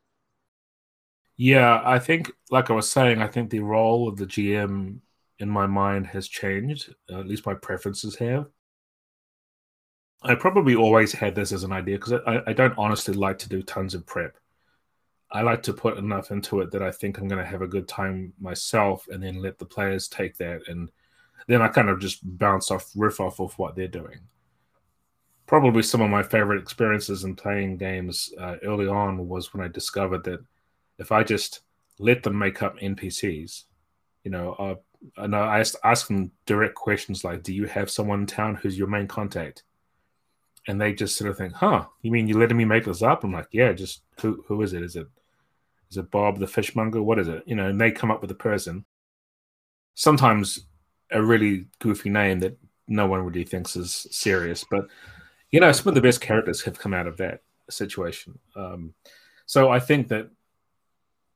Yeah, 1.36 1.80
I 1.84 2.00
think, 2.00 2.32
like 2.50 2.68
I 2.68 2.72
was 2.72 2.90
saying, 2.90 3.22
I 3.22 3.28
think 3.28 3.50
the 3.50 3.60
role 3.60 4.08
of 4.08 4.16
the 4.16 4.26
GM 4.26 4.98
in 5.38 5.48
my 5.48 5.66
mind 5.66 6.08
has 6.08 6.28
changed. 6.28 6.92
At 7.08 7.28
least 7.28 7.46
my 7.46 7.54
preferences 7.54 8.16
have. 8.16 8.46
I 10.22 10.34
probably 10.34 10.74
always 10.74 11.12
had 11.12 11.36
this 11.36 11.52
as 11.52 11.62
an 11.62 11.72
idea 11.72 11.96
because 11.96 12.20
I, 12.26 12.42
I 12.48 12.52
don't 12.52 12.76
honestly 12.76 13.14
like 13.14 13.38
to 13.38 13.48
do 13.48 13.62
tons 13.62 13.94
of 13.94 14.04
prep. 14.04 14.36
I 15.30 15.42
like 15.42 15.62
to 15.64 15.72
put 15.72 15.98
enough 15.98 16.32
into 16.32 16.60
it 16.60 16.72
that 16.72 16.82
I 16.82 16.90
think 16.90 17.18
I'm 17.18 17.28
going 17.28 17.42
to 17.42 17.48
have 17.48 17.62
a 17.62 17.68
good 17.68 17.86
time 17.86 18.32
myself, 18.40 19.06
and 19.08 19.22
then 19.22 19.40
let 19.40 19.58
the 19.58 19.66
players 19.66 20.08
take 20.08 20.38
that, 20.38 20.62
and 20.68 20.90
then 21.46 21.62
I 21.62 21.68
kind 21.68 21.88
of 21.88 22.00
just 22.00 22.18
bounce 22.38 22.70
off, 22.70 22.90
riff 22.96 23.20
off 23.20 23.38
of 23.38 23.56
what 23.58 23.76
they're 23.76 23.86
doing. 23.86 24.18
Probably 25.48 25.82
some 25.82 26.02
of 26.02 26.10
my 26.10 26.22
favorite 26.22 26.62
experiences 26.62 27.24
in 27.24 27.34
playing 27.34 27.78
games 27.78 28.32
uh, 28.38 28.56
early 28.62 28.86
on 28.86 29.26
was 29.26 29.52
when 29.52 29.64
I 29.64 29.68
discovered 29.68 30.22
that 30.24 30.40
if 30.98 31.10
I 31.10 31.24
just 31.24 31.62
let 31.98 32.22
them 32.22 32.38
make 32.38 32.62
up 32.62 32.78
NPCs, 32.78 33.64
you 34.24 34.30
know, 34.30 34.52
uh, 34.52 34.74
and 35.16 35.34
I 35.34 35.58
asked, 35.60 35.76
ask 35.82 36.06
them 36.06 36.30
direct 36.46 36.74
questions 36.74 37.24
like, 37.24 37.42
"Do 37.42 37.52
you 37.52 37.66
have 37.66 37.90
someone 37.90 38.20
in 38.20 38.26
town 38.26 38.56
who's 38.56 38.78
your 38.78 38.88
main 38.88 39.08
contact?" 39.08 39.64
and 40.68 40.78
they 40.78 40.92
just 40.92 41.16
sort 41.16 41.30
of 41.30 41.38
think, 41.38 41.54
"Huh? 41.54 41.86
You 42.02 42.10
mean 42.10 42.28
you're 42.28 42.38
letting 42.38 42.56
me 42.56 42.64
make 42.64 42.84
this 42.84 43.02
up?" 43.02 43.24
I'm 43.24 43.32
like, 43.32 43.48
"Yeah, 43.50 43.72
just 43.72 44.02
who 44.20 44.44
who 44.46 44.60
is 44.62 44.74
it? 44.74 44.82
Is 44.82 44.96
it 44.96 45.06
is 45.90 45.96
it 45.96 46.10
Bob 46.10 46.38
the 46.38 46.46
fishmonger? 46.46 47.02
What 47.02 47.18
is 47.18 47.26
it?" 47.28 47.42
You 47.46 47.56
know, 47.56 47.68
and 47.68 47.80
they 47.80 47.90
come 47.90 48.10
up 48.10 48.20
with 48.20 48.30
a 48.30 48.34
person. 48.34 48.84
Sometimes 49.94 50.66
a 51.10 51.22
really 51.22 51.66
goofy 51.80 52.10
name 52.10 52.40
that 52.40 52.58
no 52.86 53.06
one 53.06 53.22
really 53.22 53.44
thinks 53.44 53.76
is 53.76 54.06
serious, 54.10 54.64
but 54.70 54.86
you 55.50 55.60
know, 55.60 55.72
some 55.72 55.88
of 55.88 55.94
the 55.94 56.00
best 56.00 56.20
characters 56.20 56.62
have 56.62 56.78
come 56.78 56.94
out 56.94 57.06
of 57.06 57.16
that 57.18 57.42
situation. 57.70 58.38
Um, 58.54 58.94
so 59.46 59.70
I 59.70 59.80
think 59.80 60.08
that 60.08 60.28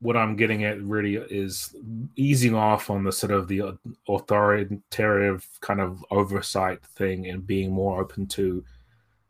what 0.00 0.16
I'm 0.16 0.36
getting 0.36 0.64
at 0.64 0.82
really 0.82 1.14
is 1.14 1.74
easing 2.16 2.54
off 2.54 2.90
on 2.90 3.04
the 3.04 3.12
sort 3.12 3.30
of 3.30 3.46
the 3.46 3.78
authoritative 4.08 5.48
kind 5.60 5.80
of 5.80 6.04
oversight 6.10 6.84
thing 6.84 7.28
and 7.28 7.46
being 7.46 7.70
more 7.70 8.00
open 8.00 8.26
to 8.26 8.64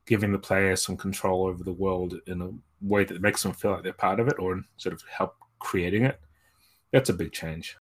giving 0.06 0.32
the 0.32 0.38
player 0.38 0.74
some 0.74 0.96
control 0.96 1.46
over 1.46 1.62
the 1.62 1.72
world 1.72 2.14
in 2.26 2.40
a 2.40 2.50
way 2.80 3.04
that 3.04 3.20
makes 3.20 3.42
them 3.42 3.52
feel 3.52 3.72
like 3.72 3.82
they're 3.82 3.92
part 3.92 4.18
of 4.18 4.28
it 4.28 4.38
or 4.38 4.62
sort 4.78 4.94
of 4.94 5.02
help 5.08 5.36
creating 5.58 6.04
it. 6.04 6.18
That's 6.90 7.10
a 7.10 7.14
big 7.14 7.32
change. 7.32 7.76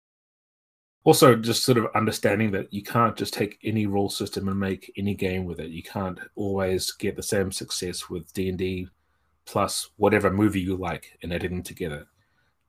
Also, 1.08 1.38
just 1.38 1.64
sort 1.64 1.78
of 1.78 1.88
understanding 1.96 2.52
that 2.52 2.74
you 2.74 2.84
can't 2.84 3.16
just 3.16 3.34
take 3.34 3.58
any 3.64 3.86
rule 3.86 4.10
system 4.10 4.50
and 4.50 4.60
make 4.60 4.92
any 4.98 5.16
game 5.16 5.46
with 5.46 5.58
it. 5.58 5.70
You 5.70 5.82
can't 5.82 6.20
always 6.36 6.92
get 6.92 7.16
the 7.16 7.24
same 7.24 7.50
success 7.50 8.10
with 8.10 8.34
D 8.34 8.50
and 8.50 8.58
D 8.58 8.90
plus 9.46 9.92
whatever 9.96 10.30
movie 10.30 10.60
you 10.60 10.76
like 10.76 11.18
and 11.24 11.32
editing 11.32 11.64
together. 11.64 12.08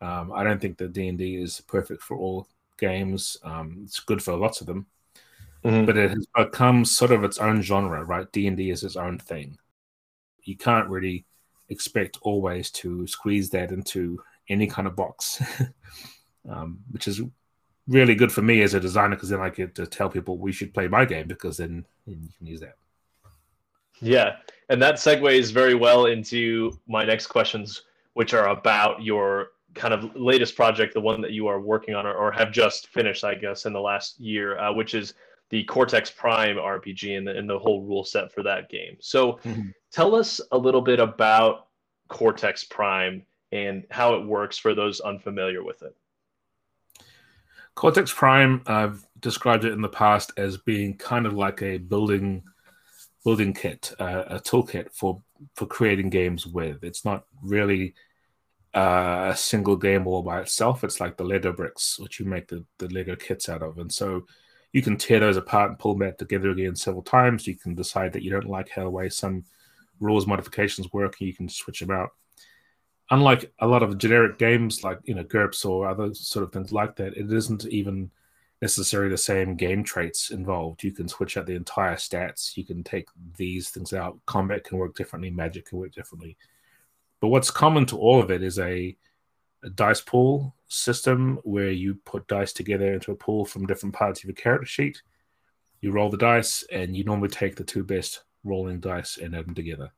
Um, 0.00 0.30
I 0.32 0.44
don't 0.44 0.60
think 0.60 0.78
that 0.78 0.92
D 0.92 1.08
and 1.08 1.18
D 1.18 1.34
is 1.34 1.60
perfect 1.62 2.00
for 2.00 2.16
all 2.16 2.46
games. 2.78 3.36
Um, 3.42 3.80
it's 3.82 3.98
good 3.98 4.22
for 4.22 4.36
lots 4.36 4.60
of 4.60 4.68
them, 4.68 4.86
mm-hmm. 5.64 5.84
but 5.84 5.96
it 5.96 6.10
has 6.10 6.26
become 6.36 6.84
sort 6.84 7.10
of 7.10 7.24
its 7.24 7.38
own 7.38 7.60
genre, 7.60 8.04
right? 8.04 8.30
D 8.30 8.46
and 8.46 8.56
D 8.56 8.70
is 8.70 8.84
its 8.84 8.94
own 8.94 9.18
thing. 9.18 9.58
You 10.44 10.56
can't 10.56 10.88
really 10.88 11.26
expect 11.70 12.18
always 12.22 12.70
to 12.70 13.04
squeeze 13.08 13.50
that 13.50 13.72
into 13.72 14.22
any 14.48 14.68
kind 14.68 14.86
of 14.86 14.94
box, 14.94 15.42
um, 16.48 16.78
which 16.92 17.08
is 17.08 17.20
really 17.88 18.14
good 18.14 18.30
for 18.30 18.42
me 18.42 18.62
as 18.62 18.74
a 18.74 18.80
designer 18.80 19.16
because 19.16 19.30
then 19.30 19.40
I 19.40 19.48
get 19.48 19.74
to 19.76 19.86
tell 19.86 20.08
people 20.08 20.36
we 20.36 20.52
should 20.52 20.74
play 20.74 20.86
my 20.86 21.04
game 21.04 21.26
because 21.26 21.56
then 21.56 21.84
you 22.06 22.16
can 22.36 22.46
use 22.46 22.60
that. 22.60 22.76
Yeah, 24.00 24.36
and 24.68 24.80
that 24.80 24.96
segues 24.96 25.50
very 25.50 25.74
well 25.74 26.06
into 26.06 26.78
my 26.86 27.04
next 27.04 27.26
questions, 27.26 27.82
which 28.12 28.34
are 28.34 28.48
about 28.48 29.02
your 29.02 29.48
kind 29.74 29.92
of 29.92 30.14
latest 30.14 30.54
project, 30.54 30.94
the 30.94 31.00
one 31.00 31.20
that 31.20 31.32
you 31.32 31.46
are 31.46 31.60
working 31.60 31.94
on 31.94 32.06
or, 32.06 32.14
or 32.14 32.30
have 32.30 32.52
just 32.52 32.88
finished, 32.88 33.24
I 33.24 33.34
guess, 33.34 33.66
in 33.66 33.72
the 33.72 33.80
last 33.80 34.20
year, 34.20 34.58
uh, 34.58 34.72
which 34.72 34.94
is 34.94 35.14
the 35.50 35.64
Cortex 35.64 36.10
Prime 36.10 36.56
RPG 36.56 37.16
and 37.16 37.26
the, 37.26 37.36
and 37.36 37.48
the 37.48 37.58
whole 37.58 37.82
rule 37.82 38.04
set 38.04 38.32
for 38.32 38.42
that 38.42 38.68
game. 38.68 38.96
So 39.00 39.34
mm-hmm. 39.44 39.68
tell 39.90 40.14
us 40.14 40.40
a 40.52 40.58
little 40.58 40.82
bit 40.82 41.00
about 41.00 41.68
Cortex 42.08 42.64
Prime 42.64 43.24
and 43.52 43.84
how 43.90 44.14
it 44.14 44.26
works 44.26 44.58
for 44.58 44.74
those 44.74 45.00
unfamiliar 45.00 45.64
with 45.64 45.82
it. 45.82 45.96
Cortex 47.78 48.12
Prime, 48.12 48.60
I've 48.66 49.06
described 49.20 49.64
it 49.64 49.72
in 49.72 49.80
the 49.80 49.88
past 49.88 50.32
as 50.36 50.58
being 50.58 50.96
kind 50.96 51.26
of 51.26 51.34
like 51.34 51.62
a 51.62 51.78
building 51.78 52.42
building 53.24 53.54
kit, 53.54 53.92
uh, 54.00 54.24
a 54.26 54.40
toolkit 54.40 54.92
for 54.92 55.22
for 55.54 55.66
creating 55.66 56.10
games 56.10 56.44
with. 56.44 56.82
It's 56.82 57.04
not 57.04 57.22
really 57.40 57.94
uh, 58.74 59.28
a 59.30 59.36
single 59.36 59.76
game 59.76 60.08
all 60.08 60.24
by 60.24 60.40
itself. 60.40 60.82
It's 60.82 60.98
like 60.98 61.16
the 61.16 61.22
Lego 61.22 61.52
bricks, 61.52 62.00
which 62.00 62.18
you 62.18 62.26
make 62.26 62.48
the, 62.48 62.64
the 62.78 62.88
Lego 62.88 63.14
kits 63.14 63.48
out 63.48 63.62
of. 63.62 63.78
And 63.78 63.92
so 63.92 64.26
you 64.72 64.82
can 64.82 64.96
tear 64.96 65.20
those 65.20 65.36
apart 65.36 65.70
and 65.70 65.78
pull 65.78 65.94
them 65.94 66.00
back 66.08 66.18
together 66.18 66.50
again 66.50 66.74
several 66.74 67.04
times. 67.04 67.46
You 67.46 67.54
can 67.56 67.76
decide 67.76 68.12
that 68.14 68.24
you 68.24 68.32
don't 68.32 68.50
like 68.50 68.70
how 68.70 68.82
the 68.82 68.90
way 68.90 69.08
some 69.08 69.44
rules 70.00 70.26
modifications 70.26 70.92
work, 70.92 71.14
and 71.20 71.28
you 71.28 71.34
can 71.34 71.48
switch 71.48 71.78
them 71.78 71.92
out. 71.92 72.10
Unlike 73.10 73.52
a 73.60 73.66
lot 73.66 73.82
of 73.82 73.96
generic 73.96 74.38
games 74.38 74.84
like 74.84 74.98
you 75.04 75.14
know 75.14 75.24
GURPS 75.24 75.64
or 75.64 75.88
other 75.88 76.12
sort 76.14 76.44
of 76.44 76.52
things 76.52 76.72
like 76.72 76.96
that, 76.96 77.16
it 77.16 77.32
isn't 77.32 77.66
even 77.66 78.10
necessarily 78.60 79.10
the 79.10 79.16
same 79.16 79.54
game 79.54 79.84
traits 79.84 80.30
involved. 80.30 80.82
You 80.82 80.92
can 80.92 81.08
switch 81.08 81.36
out 81.36 81.46
the 81.46 81.54
entire 81.54 81.94
stats. 81.94 82.56
You 82.56 82.64
can 82.64 82.82
take 82.82 83.08
these 83.36 83.70
things 83.70 83.92
out. 83.92 84.18
Combat 84.26 84.64
can 84.64 84.78
work 84.78 84.96
differently. 84.96 85.30
Magic 85.30 85.66
can 85.66 85.78
work 85.78 85.92
differently. 85.92 86.36
But 87.20 87.28
what's 87.28 87.50
common 87.50 87.86
to 87.86 87.98
all 87.98 88.20
of 88.20 88.30
it 88.30 88.42
is 88.42 88.58
a, 88.58 88.96
a 89.62 89.70
dice 89.70 90.00
pool 90.00 90.54
system 90.68 91.38
where 91.44 91.70
you 91.70 91.96
put 92.04 92.28
dice 92.28 92.52
together 92.52 92.92
into 92.92 93.12
a 93.12 93.16
pool 93.16 93.44
from 93.44 93.66
different 93.66 93.94
parts 93.94 94.20
of 94.20 94.24
your 94.24 94.34
character 94.34 94.66
sheet. 94.66 95.02
You 95.80 95.92
roll 95.92 96.10
the 96.10 96.16
dice, 96.16 96.64
and 96.72 96.96
you 96.96 97.04
normally 97.04 97.28
take 97.28 97.54
the 97.54 97.64
two 97.64 97.84
best 97.84 98.24
rolling 98.44 98.80
dice 98.80 99.16
and 99.16 99.34
add 99.34 99.46
them 99.46 99.54
together, 99.54 99.92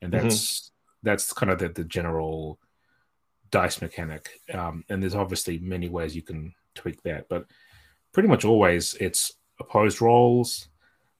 and 0.00 0.12
mm-hmm. 0.12 0.28
that's. 0.28 0.70
That's 1.04 1.32
kind 1.32 1.52
of 1.52 1.58
the, 1.58 1.68
the 1.68 1.84
general 1.84 2.58
dice 3.50 3.80
mechanic. 3.80 4.40
Um, 4.52 4.84
and 4.88 5.02
there's 5.02 5.14
obviously 5.14 5.58
many 5.58 5.88
ways 5.88 6.16
you 6.16 6.22
can 6.22 6.52
tweak 6.74 7.02
that, 7.02 7.28
but 7.28 7.46
pretty 8.12 8.28
much 8.28 8.44
always 8.44 8.94
it's 8.94 9.34
opposed 9.60 10.00
rolls. 10.00 10.68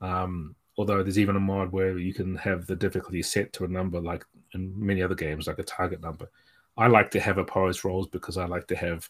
Um, 0.01 0.57
although 0.77 1.03
there's 1.03 1.19
even 1.19 1.37
a 1.37 1.41
mod 1.41 1.71
where 1.71 1.99
you 1.99 2.13
can 2.13 2.35
have 2.37 2.67
the 2.67 2.77
difficulty 2.77 3.23
set 3.23 3.53
to 3.53 3.65
a 3.65 3.69
number 3.69 4.01
like 4.01 4.25
in 4.55 4.73
many 4.77 5.03
other 5.03 5.15
games, 5.15 5.47
like 5.47 5.59
a 5.59 5.65
target 5.65 6.01
number. 6.01 6.29
I 6.77 6.89
like 6.89 7.11
to 7.13 7.21
have 7.21 7.39
opposed 7.39 7.85
rolls 7.85 8.09
because 8.09 8.37
I 8.37 8.47
like 8.47 8.67
to 8.69 8.77
have 8.77 9.09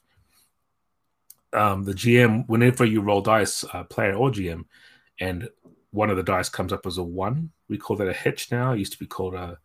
um, 1.54 1.84
the 1.84 1.92
GM, 1.92 2.46
whenever 2.48 2.84
you 2.84 3.00
roll 3.00 3.20
dice, 3.20 3.64
uh, 3.72 3.84
player 3.84 4.14
or 4.14 4.30
GM, 4.30 4.64
and 5.20 5.48
one 5.92 6.10
of 6.10 6.16
the 6.16 6.22
dice 6.22 6.48
comes 6.48 6.72
up 6.72 6.86
as 6.86 6.98
a 6.98 7.02
one, 7.02 7.50
we 7.68 7.78
call 7.78 7.96
that 7.96 8.08
a 8.08 8.12
hitch 8.12 8.50
now. 8.50 8.72
It 8.72 8.80
used 8.80 8.92
to 8.92 8.98
be 8.98 9.06
called 9.06 9.34
a 9.34 9.58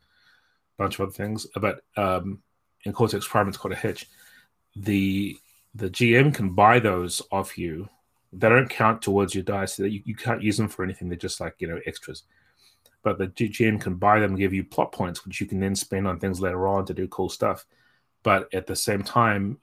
bunch 0.79 0.95
of 0.95 1.01
other 1.01 1.11
things, 1.11 1.45
but 1.55 1.81
um, 1.95 2.41
in 2.85 2.93
Cortex 2.93 3.27
Prime, 3.27 3.47
it's 3.47 3.57
called 3.57 3.73
a 3.73 3.77
hitch. 3.77 4.07
The 4.75 5.37
the 5.75 5.89
GM 5.89 6.33
can 6.33 6.55
buy 6.55 6.79
those 6.79 7.21
off 7.31 7.57
you. 7.57 7.87
They 8.33 8.49
don't 8.49 8.69
count 8.69 9.01
towards 9.01 9.35
your 9.35 9.43
dice. 9.43 9.73
So 9.73 9.83
you, 9.83 10.01
you 10.05 10.15
can't 10.15 10.41
use 10.41 10.57
them 10.57 10.67
for 10.67 10.83
anything. 10.83 11.09
They're 11.09 11.17
just 11.17 11.39
like 11.39 11.55
you 11.59 11.67
know 11.67 11.79
extras 11.85 12.23
but 13.01 13.17
the 13.17 13.27
GM 13.27 13.79
can 13.79 13.95
buy 13.95 14.19
them, 14.19 14.35
give 14.35 14.53
you 14.53 14.63
plot 14.63 14.91
points, 14.91 15.25
which 15.25 15.39
you 15.39 15.47
can 15.47 15.59
then 15.59 15.75
spend 15.75 16.07
on 16.07 16.19
things 16.19 16.41
later 16.41 16.67
on 16.67 16.85
to 16.85 16.93
do 16.93 17.07
cool 17.07 17.29
stuff. 17.29 17.65
But 18.23 18.53
at 18.53 18.67
the 18.67 18.75
same 18.75 19.03
time, 19.03 19.57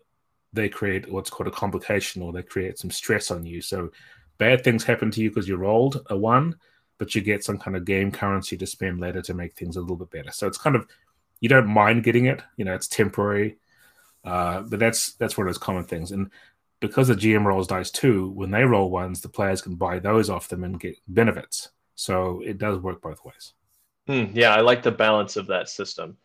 they 0.53 0.69
create 0.69 1.11
what's 1.11 1.29
called 1.29 1.49
a 1.49 1.53
complication 1.53 2.23
or 2.23 2.33
they 2.33 2.43
create 2.43 2.79
some 2.79 2.91
stress 2.91 3.31
on 3.31 3.45
you. 3.45 3.61
So 3.61 3.91
bad 4.39 4.65
things 4.65 4.85
happen 4.85 5.11
to 5.11 5.21
you 5.21 5.31
because 5.31 5.49
you 5.49 5.57
rolled 5.57 6.07
a 6.09 6.17
one, 6.17 6.57
but 6.99 7.15
you 7.15 7.21
get 7.21 7.45
some 7.45 7.59
kind 7.59 7.77
of 7.77 7.85
game 7.85 8.11
currency 8.11 8.57
to 8.57 8.67
spend 8.67 9.01
later 9.01 9.21
to 9.23 9.35
make 9.35 9.55
things 9.55 9.77
a 9.77 9.81
little 9.81 9.97
bit 9.97 10.11
better. 10.11 10.31
So 10.31 10.47
it's 10.47 10.59
kind 10.59 10.77
of 10.77 10.87
you 11.41 11.49
don't 11.49 11.69
mind 11.69 12.05
getting 12.05 12.27
it, 12.27 12.43
you 12.57 12.65
know, 12.65 12.75
it's 12.75 12.89
temporary. 12.89 13.57
Uh, 14.25 14.63
but 14.63 14.81
that's 14.81 15.15
that's 15.15 15.37
one 15.39 15.47
of 15.47 15.55
those 15.55 15.63
common 15.63 15.85
things. 15.85 16.11
And 16.11 16.31
because 16.81 17.09
the 17.09 17.15
GM 17.15 17.45
rolls 17.45 17.69
dice 17.69 17.91
too, 17.91 18.31
when 18.31 18.51
they 18.51 18.65
roll 18.65 18.91
ones, 18.91 19.21
the 19.21 19.29
players 19.29 19.63
can 19.63 19.77
buy 19.77 19.99
those 19.99 20.29
off 20.29 20.49
them 20.49 20.65
and 20.65 20.81
get 20.81 20.97
benefits. 21.09 21.71
So 21.95 22.43
it 22.45 22.59
does 22.59 22.79
work 22.79 23.01
both 23.01 23.25
ways. 23.25 23.53
Hmm, 24.07 24.27
yeah, 24.35 24.55
I 24.55 24.61
like 24.61 24.83
the 24.83 24.93
balance 24.93 25.37
of 25.37 25.47
that 25.47 25.69
system. 25.69 26.17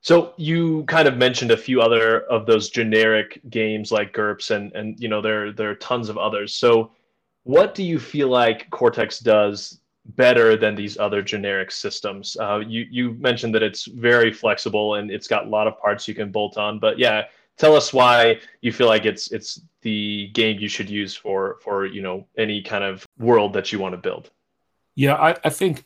So 0.00 0.34
you 0.36 0.84
kind 0.84 1.06
of 1.06 1.16
mentioned 1.16 1.52
a 1.52 1.56
few 1.56 1.80
other 1.80 2.22
of 2.22 2.44
those 2.44 2.70
generic 2.70 3.40
games 3.48 3.92
like 3.92 4.12
GURPS, 4.12 4.50
and 4.50 4.72
and 4.72 4.98
you 4.98 5.08
know 5.08 5.20
there 5.20 5.52
there 5.52 5.70
are 5.70 5.76
tons 5.76 6.08
of 6.08 6.18
others. 6.18 6.54
So 6.54 6.90
what 7.44 7.74
do 7.74 7.82
you 7.82 7.98
feel 7.98 8.28
like 8.28 8.68
Cortex 8.70 9.20
does 9.20 9.80
better 10.04 10.56
than 10.56 10.74
these 10.74 10.98
other 10.98 11.22
generic 11.22 11.70
systems? 11.70 12.36
Uh, 12.40 12.58
you 12.66 12.86
you 12.90 13.12
mentioned 13.14 13.54
that 13.54 13.62
it's 13.62 13.86
very 13.86 14.32
flexible 14.32 14.94
and 14.94 15.10
it's 15.10 15.28
got 15.28 15.46
a 15.46 15.48
lot 15.48 15.66
of 15.66 15.78
parts 15.78 16.08
you 16.08 16.14
can 16.14 16.30
bolt 16.30 16.56
on. 16.56 16.78
But 16.78 16.98
yeah, 16.98 17.24
tell 17.56 17.76
us 17.76 17.92
why 17.92 18.40
you 18.60 18.72
feel 18.72 18.88
like 18.88 19.04
it's 19.04 19.30
it's 19.32 19.60
the 19.82 20.28
game 20.28 20.58
you 20.58 20.68
should 20.68 20.90
use 20.90 21.14
for 21.14 21.58
for 21.62 21.86
you 21.86 22.02
know 22.02 22.26
any 22.36 22.62
kind 22.62 22.84
of 22.84 23.06
world 23.18 23.52
that 23.54 23.72
you 23.72 23.78
want 23.78 23.92
to 23.92 23.98
build. 23.98 24.30
Yeah, 24.94 25.14
I, 25.14 25.36
I 25.44 25.48
think 25.48 25.84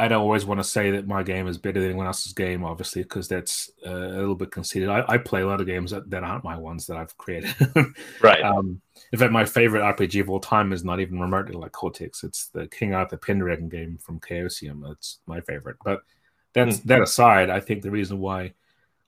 I 0.00 0.08
don't 0.08 0.22
always 0.22 0.46
want 0.46 0.60
to 0.60 0.64
say 0.64 0.92
that 0.92 1.06
my 1.06 1.22
game 1.22 1.46
is 1.46 1.58
better 1.58 1.78
than 1.78 1.90
anyone 1.90 2.06
else's 2.06 2.32
game, 2.32 2.64
obviously, 2.64 3.02
because 3.02 3.28
that's 3.28 3.70
uh, 3.86 3.90
a 3.90 4.16
little 4.16 4.34
bit 4.34 4.50
conceited. 4.50 4.88
I, 4.88 5.04
I, 5.06 5.18
play 5.18 5.42
a 5.42 5.46
lot 5.46 5.60
of 5.60 5.66
games 5.66 5.90
that, 5.90 6.08
that, 6.08 6.24
aren't 6.24 6.42
my 6.42 6.56
ones 6.56 6.86
that 6.86 6.96
I've 6.96 7.14
created. 7.18 7.54
right. 8.22 8.42
Um, 8.42 8.80
in 9.12 9.18
fact, 9.18 9.30
my 9.30 9.44
favorite 9.44 9.82
RPG 9.82 10.22
of 10.22 10.30
all 10.30 10.40
time 10.40 10.72
is 10.72 10.84
not 10.84 11.00
even 11.00 11.20
remotely 11.20 11.54
like 11.54 11.72
Cortex. 11.72 12.24
It's 12.24 12.48
the 12.48 12.66
King 12.68 12.94
Arthur 12.94 13.18
Pendragon 13.18 13.68
game 13.68 13.98
from 13.98 14.20
Chaosium. 14.20 14.82
That's 14.88 15.18
my 15.26 15.42
favorite. 15.42 15.76
But 15.84 16.00
that's 16.54 16.78
mm. 16.78 16.84
that 16.84 17.02
aside, 17.02 17.50
I 17.50 17.60
think 17.60 17.82
the 17.82 17.90
reason 17.90 18.20
why 18.20 18.54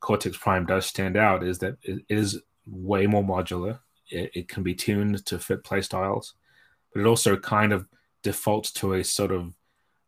Cortex 0.00 0.37
Prime 0.37 0.66
does 0.66 0.84
stand 0.84 1.16
out 1.16 1.42
is 1.42 1.58
that 1.61 1.78
it 1.84 2.04
is 2.11 2.38
way 2.66 3.06
more 3.06 3.25
modular. 3.25 3.78
It, 4.11 4.30
it 4.34 4.49
can 4.49 4.62
be 4.62 4.75
tuned 4.75 5.25
to 5.25 5.38
fit 5.38 5.64
playstyles, 5.64 6.32
but 6.92 7.00
it 7.00 7.06
also 7.06 7.34
kind 7.38 7.72
of 7.72 7.87
defaults 8.22 8.72
to 8.72 8.92
a 8.92 9.02
sort 9.02 9.32
of 9.32 9.54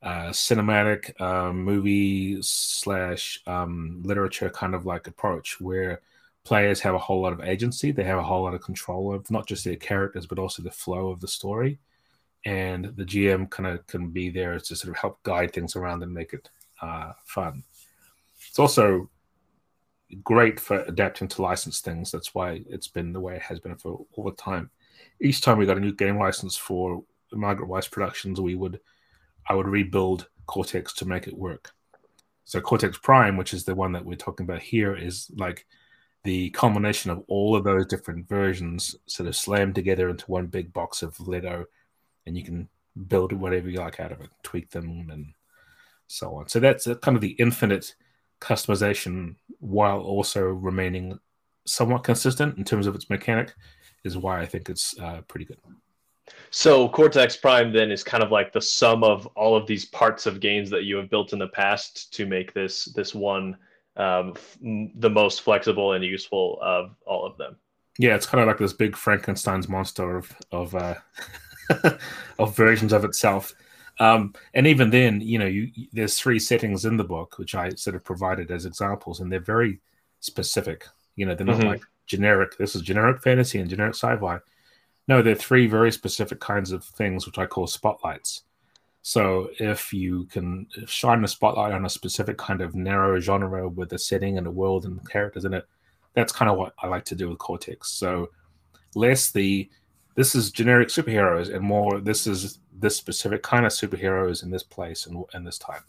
uh, 0.04 0.28
cinematic 0.28 1.18
uh, 1.18 1.50
movie 1.50 2.38
slash 2.42 3.40
um, 3.46 4.02
literature 4.04 4.50
kind 4.50 4.74
of 4.74 4.84
like 4.84 5.06
approach 5.06 5.58
where 5.60 6.02
players 6.44 6.78
have 6.80 6.94
a 6.94 6.98
whole 6.98 7.22
lot 7.22 7.32
of 7.32 7.40
agency. 7.40 7.90
They 7.90 8.04
have 8.04 8.18
a 8.18 8.22
whole 8.22 8.42
lot 8.42 8.52
of 8.52 8.62
control 8.62 9.14
of 9.14 9.30
not 9.30 9.46
just 9.46 9.64
their 9.64 9.76
characters, 9.76 10.26
but 10.26 10.38
also 10.38 10.62
the 10.62 10.70
flow 10.70 11.08
of 11.08 11.20
the 11.20 11.28
story. 11.28 11.78
And 12.44 12.92
the 12.96 13.04
GM 13.04 13.48
kind 13.48 13.66
of 13.66 13.86
can 13.86 14.10
be 14.10 14.28
there 14.28 14.58
to 14.58 14.76
sort 14.76 14.90
of 14.90 15.00
help 15.00 15.22
guide 15.22 15.54
things 15.54 15.74
around 15.74 16.02
and 16.02 16.12
make 16.12 16.34
it 16.34 16.50
uh, 16.82 17.12
fun. 17.24 17.64
It's 18.46 18.58
also 18.58 19.08
great 20.22 20.60
for 20.60 20.80
adapting 20.80 21.28
to 21.28 21.42
license 21.42 21.80
things. 21.80 22.10
That's 22.10 22.34
why 22.34 22.62
it's 22.68 22.88
been 22.88 23.14
the 23.14 23.20
way 23.20 23.36
it 23.36 23.42
has 23.42 23.58
been 23.58 23.76
for 23.76 24.04
all 24.12 24.24
the 24.24 24.32
time. 24.32 24.70
Each 25.18 25.40
time 25.40 25.56
we 25.56 25.64
got 25.64 25.78
a 25.78 25.80
new 25.80 25.94
game 25.94 26.18
license 26.18 26.58
for 26.58 27.02
Margaret 27.32 27.70
Weis 27.70 27.90
Productions, 27.90 28.38
we 28.38 28.54
would 28.54 28.80
I 29.48 29.54
would 29.54 29.68
rebuild 29.68 30.28
Cortex 30.46 30.92
to 30.94 31.04
make 31.04 31.26
it 31.26 31.36
work. 31.36 31.72
So 32.44 32.60
Cortex 32.60 32.98
Prime, 32.98 33.36
which 33.36 33.54
is 33.54 33.64
the 33.64 33.74
one 33.74 33.92
that 33.92 34.04
we're 34.04 34.16
talking 34.16 34.44
about 34.44 34.62
here, 34.62 34.94
is 34.94 35.30
like 35.36 35.66
the 36.24 36.50
culmination 36.50 37.10
of 37.10 37.22
all 37.28 37.56
of 37.56 37.64
those 37.64 37.86
different 37.86 38.28
versions 38.28 38.96
sort 39.06 39.28
of 39.28 39.36
slammed 39.36 39.74
together 39.74 40.08
into 40.08 40.24
one 40.26 40.46
big 40.46 40.72
box 40.72 41.02
of 41.02 41.18
Lego, 41.26 41.64
and 42.26 42.36
you 42.36 42.44
can 42.44 42.68
build 43.08 43.32
whatever 43.32 43.68
you 43.68 43.78
like 43.78 44.00
out 44.00 44.12
of 44.12 44.20
it, 44.20 44.30
tweak 44.42 44.70
them, 44.70 45.08
and 45.10 45.34
so 46.06 46.34
on. 46.36 46.48
So 46.48 46.60
that's 46.60 46.86
kind 47.02 47.16
of 47.16 47.20
the 47.20 47.36
infinite 47.38 47.94
customization 48.40 49.36
while 49.60 50.00
also 50.00 50.44
remaining 50.44 51.18
somewhat 51.66 52.04
consistent 52.04 52.58
in 52.58 52.64
terms 52.64 52.86
of 52.86 52.94
its 52.94 53.08
mechanic, 53.08 53.54
is 54.04 54.16
why 54.18 54.40
I 54.40 54.46
think 54.46 54.68
it's 54.68 54.98
uh, 54.98 55.22
pretty 55.28 55.46
good. 55.46 55.58
So 56.50 56.88
Cortex 56.88 57.36
Prime 57.36 57.72
then 57.72 57.90
is 57.90 58.04
kind 58.04 58.22
of 58.22 58.30
like 58.30 58.52
the 58.52 58.60
sum 58.60 59.02
of 59.02 59.26
all 59.34 59.56
of 59.56 59.66
these 59.66 59.84
parts 59.86 60.26
of 60.26 60.40
games 60.40 60.70
that 60.70 60.84
you 60.84 60.96
have 60.96 61.10
built 61.10 61.32
in 61.32 61.38
the 61.38 61.48
past 61.48 62.12
to 62.14 62.26
make 62.26 62.54
this 62.54 62.86
this 62.86 63.14
one 63.14 63.56
um, 63.96 64.34
f- 64.36 64.56
the 64.62 65.10
most 65.10 65.42
flexible 65.42 65.92
and 65.92 66.04
useful 66.04 66.58
of 66.62 66.94
all 67.06 67.26
of 67.26 67.36
them. 67.38 67.56
Yeah, 67.98 68.14
it's 68.14 68.26
kind 68.26 68.40
of 68.40 68.48
like 68.48 68.58
this 68.58 68.72
big 68.72 68.96
Frankenstein's 68.96 69.68
monster 69.68 70.16
of 70.16 70.36
of 70.52 70.74
uh, 70.74 70.94
of 72.38 72.56
versions 72.56 72.92
of 72.92 73.04
itself. 73.04 73.52
Um, 74.00 74.34
and 74.54 74.66
even 74.66 74.90
then, 74.90 75.20
you 75.20 75.38
know, 75.38 75.46
you, 75.46 75.70
there's 75.92 76.18
three 76.18 76.38
settings 76.38 76.84
in 76.84 76.96
the 76.96 77.04
book 77.04 77.38
which 77.38 77.54
I 77.54 77.70
sort 77.70 77.94
of 77.94 78.04
provided 78.04 78.50
as 78.50 78.64
examples, 78.64 79.20
and 79.20 79.30
they're 79.30 79.40
very 79.40 79.80
specific. 80.20 80.86
You 81.16 81.26
know, 81.26 81.34
they're 81.34 81.46
not 81.46 81.58
mm-hmm. 81.58 81.68
like 81.68 81.82
generic. 82.06 82.56
This 82.58 82.74
is 82.74 82.82
generic 82.82 83.22
fantasy 83.22 83.58
and 83.58 83.68
generic 83.68 83.94
sci-fi 83.94 84.38
no, 85.06 85.22
there 85.22 85.32
are 85.32 85.36
three 85.36 85.66
very 85.66 85.92
specific 85.92 86.40
kinds 86.40 86.72
of 86.72 86.84
things 86.84 87.26
which 87.26 87.38
I 87.38 87.46
call 87.46 87.66
spotlights. 87.66 88.42
So 89.02 89.50
if 89.58 89.92
you 89.92 90.24
can 90.26 90.66
shine 90.86 91.22
a 91.24 91.28
spotlight 91.28 91.72
on 91.72 91.84
a 91.84 91.90
specific 91.90 92.38
kind 92.38 92.62
of 92.62 92.74
narrow 92.74 93.20
genre 93.20 93.68
with 93.68 93.92
a 93.92 93.98
setting 93.98 94.38
and 94.38 94.46
a 94.46 94.50
world 94.50 94.86
and 94.86 95.06
characters 95.10 95.44
in 95.44 95.52
it, 95.52 95.66
that's 96.14 96.32
kind 96.32 96.50
of 96.50 96.56
what 96.56 96.72
I 96.78 96.86
like 96.86 97.04
to 97.06 97.14
do 97.14 97.28
with 97.28 97.38
Cortex. 97.38 97.90
So 97.90 98.30
less 98.94 99.30
the 99.30 99.68
this 100.14 100.34
is 100.34 100.52
generic 100.52 100.88
superheroes 100.88 101.52
and 101.52 101.62
more 101.62 102.00
this 102.00 102.26
is 102.26 102.60
this 102.72 102.96
specific 102.96 103.42
kind 103.42 103.66
of 103.66 103.72
superheroes 103.72 104.42
in 104.42 104.50
this 104.50 104.62
place 104.62 105.06
and, 105.06 105.22
and 105.34 105.46
this 105.46 105.58
time. 105.58 105.82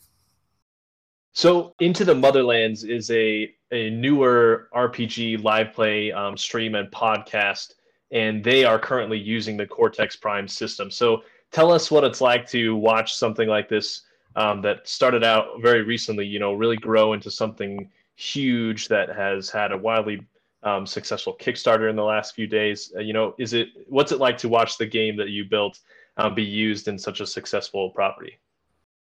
So 1.32 1.74
Into 1.80 2.04
the 2.04 2.14
Motherlands 2.14 2.90
is 2.90 3.12
a, 3.12 3.54
a 3.72 3.90
newer 3.92 4.70
RPG 4.74 5.44
live 5.44 5.74
play 5.74 6.12
um, 6.12 6.38
stream 6.38 6.76
and 6.76 6.90
podcast 6.92 7.74
and 8.16 8.42
they 8.42 8.64
are 8.64 8.80
currently 8.80 9.20
using 9.20 9.58
the 9.58 9.68
Cortex 9.68 10.16
Prime 10.16 10.48
system. 10.48 10.90
So 10.90 11.24
tell 11.52 11.72
us 11.72 11.92
what 11.92 12.06
it's 12.06 12.22
like 12.22 12.50
to 12.50 12.74
watch 12.76 13.14
something 13.14 13.48
like 13.48 13.68
this 13.68 14.04
um, 14.38 14.62
that 14.62 14.88
started 14.88 15.24
out 15.24 15.62
very 15.62 15.84
recently, 15.84 16.26
you 16.26 16.40
know, 16.40 16.54
really 16.54 16.78
grow 16.78 17.12
into 17.12 17.30
something 17.30 17.90
huge 18.16 18.88
that 18.88 19.14
has 19.14 19.50
had 19.50 19.74
a 19.74 19.78
wildly 19.78 20.26
um, 20.64 20.88
successful 20.88 21.36
Kickstarter 21.38 21.90
in 21.90 21.98
the 21.98 22.04
last 22.04 22.36
few 22.36 22.48
days. 22.48 22.94
Uh, 22.96 23.02
you 23.02 23.12
know, 23.12 23.36
is 23.38 23.52
it 23.52 23.68
what's 23.88 24.14
it 24.14 24.20
like 24.20 24.38
to 24.40 24.50
watch 24.50 24.78
the 24.78 24.86
game 24.86 25.18
that 25.18 25.30
you 25.30 25.44
built 25.44 25.80
um, 26.16 26.34
be 26.34 26.44
used 26.44 26.88
in 26.88 26.98
such 26.98 27.20
a 27.20 27.28
successful 27.28 27.90
property? 27.90 28.40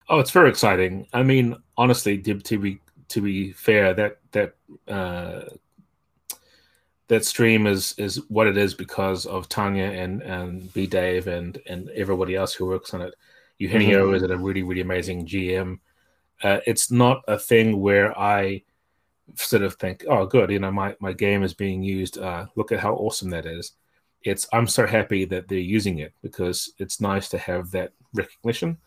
Oh, 0.09 0.19
it's 0.19 0.31
very 0.31 0.49
exciting. 0.49 1.07
I 1.13 1.21
mean, 1.21 1.55
honestly, 1.77 2.17
to, 2.23 2.39
to 2.39 2.57
be 2.57 2.79
to 3.09 3.21
be 3.21 3.51
fair, 3.51 3.93
that 3.93 4.17
that 4.31 4.55
uh, 4.87 5.41
that 7.07 7.25
stream 7.25 7.67
is 7.67 7.93
is 7.97 8.17
what 8.29 8.47
it 8.47 8.57
is 8.57 8.73
because 8.73 9.25
of 9.25 9.47
Tanya 9.49 9.85
and 9.85 10.21
and 10.21 10.73
B 10.73 10.87
Dave 10.87 11.27
and 11.27 11.59
and 11.67 11.89
everybody 11.89 12.35
else 12.35 12.53
who 12.53 12.65
works 12.65 12.93
on 12.93 13.01
it. 13.01 13.13
Eugenio 13.57 14.07
mm-hmm. 14.07 14.15
is 14.15 14.23
a 14.23 14.37
really 14.37 14.63
really 14.63 14.81
amazing 14.81 15.25
GM. 15.25 15.79
Uh, 16.43 16.59
it's 16.65 16.91
not 16.91 17.23
a 17.27 17.39
thing 17.39 17.79
where 17.79 18.17
I 18.17 18.63
sort 19.35 19.63
of 19.63 19.75
think, 19.75 20.05
oh, 20.07 20.25
good, 20.25 20.51
you 20.51 20.59
know, 20.59 20.71
my 20.71 20.95
my 20.99 21.13
game 21.13 21.43
is 21.43 21.53
being 21.53 21.83
used. 21.83 22.17
Uh, 22.17 22.47
look 22.55 22.71
at 22.71 22.79
how 22.79 22.93
awesome 22.95 23.29
that 23.31 23.45
is. 23.45 23.73
It's 24.23 24.47
I'm 24.51 24.67
so 24.67 24.87
happy 24.87 25.25
that 25.25 25.47
they're 25.47 25.59
using 25.59 25.99
it 25.99 26.13
because 26.21 26.73
it's 26.79 26.99
nice 26.99 27.29
to 27.29 27.37
have 27.37 27.71
that 27.71 27.91
recognition. 28.13 28.77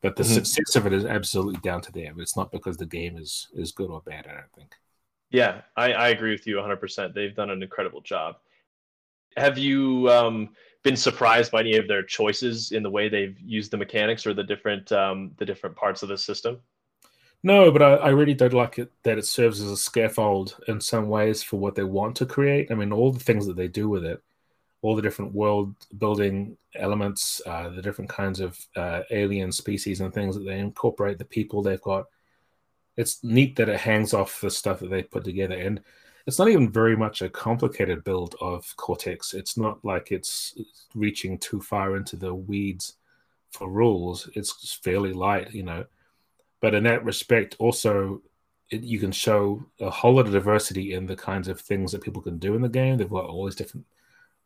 But 0.00 0.16
the 0.16 0.22
mm-hmm. 0.22 0.44
success 0.44 0.76
of 0.76 0.86
it 0.86 0.92
is 0.92 1.04
absolutely 1.04 1.60
down 1.62 1.80
to 1.82 1.92
them. 1.92 2.20
It's 2.20 2.36
not 2.36 2.52
because 2.52 2.76
the 2.76 2.86
game 2.86 3.16
is 3.16 3.48
is 3.54 3.72
good 3.72 3.90
or 3.90 4.00
bad. 4.00 4.26
I 4.26 4.32
don't 4.32 4.52
think. 4.54 4.74
Yeah, 5.30 5.62
I, 5.76 5.92
I 5.92 6.08
agree 6.08 6.30
with 6.30 6.46
you 6.46 6.56
100%. 6.56 7.14
They've 7.14 7.34
done 7.34 7.50
an 7.50 7.62
incredible 7.62 8.00
job. 8.00 8.36
Have 9.36 9.58
you 9.58 10.08
um, 10.10 10.50
been 10.82 10.96
surprised 10.96 11.50
by 11.52 11.60
any 11.60 11.76
of 11.76 11.88
their 11.88 12.02
choices 12.02 12.72
in 12.72 12.82
the 12.82 12.90
way 12.90 13.08
they've 13.08 13.38
used 13.40 13.70
the 13.70 13.76
mechanics 13.76 14.26
or 14.26 14.32
the 14.32 14.44
different 14.44 14.90
um, 14.92 15.32
the 15.36 15.44
different 15.44 15.76
parts 15.76 16.02
of 16.02 16.08
the 16.08 16.16
system? 16.16 16.58
No, 17.42 17.70
but 17.70 17.82
I, 17.82 17.94
I, 17.94 18.08
really 18.10 18.34
don't 18.34 18.54
like 18.54 18.78
it 18.78 18.90
that 19.02 19.18
it 19.18 19.26
serves 19.26 19.60
as 19.60 19.70
a 19.70 19.76
scaffold 19.76 20.56
in 20.68 20.80
some 20.80 21.08
ways 21.08 21.42
for 21.42 21.58
what 21.58 21.74
they 21.74 21.84
want 21.84 22.16
to 22.16 22.26
create. 22.26 22.70
I 22.70 22.74
mean, 22.74 22.92
all 22.92 23.12
the 23.12 23.20
things 23.20 23.46
that 23.46 23.56
they 23.56 23.68
do 23.68 23.88
with 23.88 24.04
it, 24.04 24.22
all 24.80 24.96
the 24.96 25.02
different 25.02 25.34
world 25.34 25.74
building 25.98 26.56
elements, 26.74 27.42
uh, 27.46 27.68
the 27.68 27.82
different 27.82 28.10
kinds 28.10 28.40
of 28.40 28.58
uh, 28.74 29.02
alien 29.10 29.52
species 29.52 30.00
and 30.00 30.14
things 30.14 30.34
that 30.34 30.44
they 30.44 30.58
incorporate, 30.58 31.18
the 31.18 31.24
people 31.24 31.62
they've 31.62 31.80
got 31.82 32.06
it's 32.96 33.22
neat 33.22 33.56
that 33.56 33.68
it 33.68 33.80
hangs 33.80 34.14
off 34.14 34.40
the 34.40 34.50
stuff 34.50 34.80
that 34.80 34.90
they 34.90 35.02
put 35.02 35.24
together 35.24 35.56
and 35.56 35.80
it's 36.26 36.38
not 36.40 36.48
even 36.48 36.70
very 36.70 36.96
much 36.96 37.22
a 37.22 37.28
complicated 37.28 38.02
build 38.02 38.34
of 38.40 38.76
cortex. 38.76 39.32
It's 39.32 39.56
not 39.56 39.84
like 39.84 40.10
it's 40.10 40.58
reaching 40.94 41.38
too 41.38 41.60
far 41.60 41.96
into 41.96 42.16
the 42.16 42.34
weeds 42.34 42.94
for 43.52 43.70
rules. 43.70 44.28
It's 44.34 44.80
fairly 44.82 45.12
light 45.12 45.52
you 45.54 45.62
know. 45.62 45.84
But 46.60 46.74
in 46.74 46.82
that 46.84 47.04
respect 47.04 47.54
also 47.58 48.22
it, 48.70 48.82
you 48.82 48.98
can 48.98 49.12
show 49.12 49.64
a 49.78 49.88
whole 49.88 50.14
lot 50.14 50.26
of 50.26 50.32
diversity 50.32 50.94
in 50.94 51.06
the 51.06 51.14
kinds 51.14 51.46
of 51.46 51.60
things 51.60 51.92
that 51.92 52.02
people 52.02 52.22
can 52.22 52.38
do 52.38 52.56
in 52.56 52.62
the 52.62 52.68
game. 52.68 52.96
They've 52.96 53.08
got 53.08 53.26
all 53.26 53.44
these 53.44 53.54
different 53.54 53.86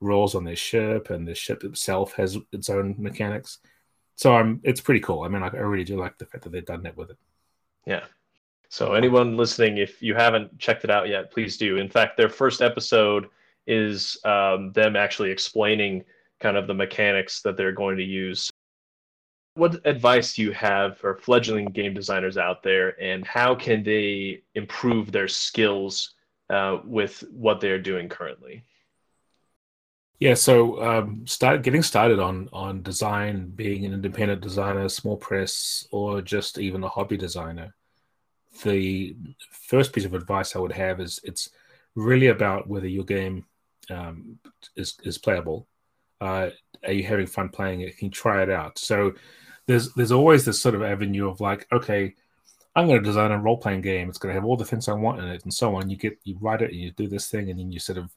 roles 0.00 0.34
on 0.34 0.44
their 0.44 0.56
ship 0.56 1.08
and 1.08 1.26
the 1.26 1.34
ship 1.34 1.64
itself 1.64 2.12
has 2.14 2.36
its 2.52 2.68
own 2.68 2.94
mechanics. 2.98 3.58
So 4.16 4.34
I'm, 4.34 4.60
it's 4.64 4.82
pretty 4.82 5.00
cool. 5.00 5.22
I 5.22 5.28
mean 5.28 5.42
i 5.42 5.48
really 5.48 5.84
do 5.84 5.96
like 5.96 6.18
the 6.18 6.26
fact 6.26 6.44
that 6.44 6.50
they've 6.50 6.64
done 6.64 6.82
that 6.82 6.96
with 6.96 7.10
it. 7.10 7.18
Yeah 7.86 8.04
so 8.70 8.94
anyone 8.94 9.36
listening, 9.36 9.78
if 9.78 10.00
you 10.00 10.14
haven't 10.14 10.56
checked 10.60 10.84
it 10.84 10.90
out 10.90 11.08
yet, 11.08 11.32
please 11.32 11.56
do. 11.56 11.78
In 11.78 11.88
fact, 11.88 12.16
their 12.16 12.28
first 12.28 12.62
episode 12.62 13.26
is 13.66 14.16
um, 14.24 14.70
them 14.72 14.94
actually 14.94 15.32
explaining 15.32 16.04
kind 16.38 16.56
of 16.56 16.68
the 16.68 16.74
mechanics 16.74 17.42
that 17.42 17.56
they're 17.56 17.72
going 17.72 17.96
to 17.96 18.04
use. 18.04 18.48
What 19.54 19.84
advice 19.84 20.34
do 20.34 20.42
you 20.42 20.52
have 20.52 20.96
for 20.98 21.16
fledgling 21.16 21.66
game 21.66 21.94
designers 21.94 22.38
out 22.38 22.62
there, 22.62 22.90
and 23.02 23.26
how 23.26 23.56
can 23.56 23.82
they 23.82 24.44
improve 24.54 25.10
their 25.10 25.26
skills 25.26 26.14
uh, 26.48 26.78
with 26.84 27.24
what 27.32 27.60
they're 27.60 27.82
doing 27.82 28.08
currently? 28.08 28.62
Yeah, 30.20 30.34
so 30.34 30.80
um, 30.80 31.26
start 31.26 31.62
getting 31.62 31.82
started 31.82 32.20
on 32.20 32.48
on 32.52 32.82
design, 32.82 33.50
being 33.50 33.84
an 33.84 33.94
independent 33.94 34.42
designer, 34.42 34.88
small 34.88 35.16
press, 35.16 35.84
or 35.90 36.22
just 36.22 36.56
even 36.58 36.84
a 36.84 36.88
hobby 36.88 37.16
designer 37.16 37.74
the 38.62 39.16
first 39.50 39.92
piece 39.92 40.04
of 40.04 40.14
advice 40.14 40.54
I 40.54 40.58
would 40.58 40.72
have 40.72 41.00
is 41.00 41.20
it's 41.24 41.50
really 41.94 42.28
about 42.28 42.68
whether 42.68 42.88
your 42.88 43.04
game 43.04 43.44
um, 43.90 44.38
is, 44.76 44.98
is 45.04 45.18
playable. 45.18 45.66
Uh, 46.20 46.50
are 46.84 46.92
you 46.92 47.02
having 47.02 47.26
fun 47.26 47.48
playing 47.48 47.80
it? 47.80 47.96
Can 47.96 48.06
you 48.06 48.12
try 48.12 48.42
it 48.42 48.50
out? 48.50 48.78
So 48.78 49.14
there's 49.66 49.92
there's 49.94 50.12
always 50.12 50.44
this 50.44 50.60
sort 50.60 50.74
of 50.74 50.82
avenue 50.82 51.28
of 51.28 51.40
like, 51.40 51.66
okay, 51.72 52.14
I'm 52.74 52.86
going 52.86 52.98
to 52.98 53.04
design 53.04 53.32
a 53.32 53.38
role 53.38 53.56
playing 53.56 53.80
game. 53.82 54.08
It's 54.08 54.18
going 54.18 54.34
to 54.34 54.40
have 54.40 54.44
all 54.44 54.56
the 54.56 54.64
things 54.64 54.88
I 54.88 54.92
want 54.92 55.20
in 55.20 55.28
it, 55.28 55.44
and 55.44 55.52
so 55.52 55.74
on. 55.76 55.90
You 55.90 55.96
get 55.96 56.18
you 56.24 56.36
write 56.40 56.62
it 56.62 56.70
and 56.70 56.80
you 56.80 56.90
do 56.92 57.08
this 57.08 57.28
thing, 57.28 57.50
and 57.50 57.58
then 57.58 57.72
you 57.72 57.80
sort 57.80 57.98
of 57.98 58.10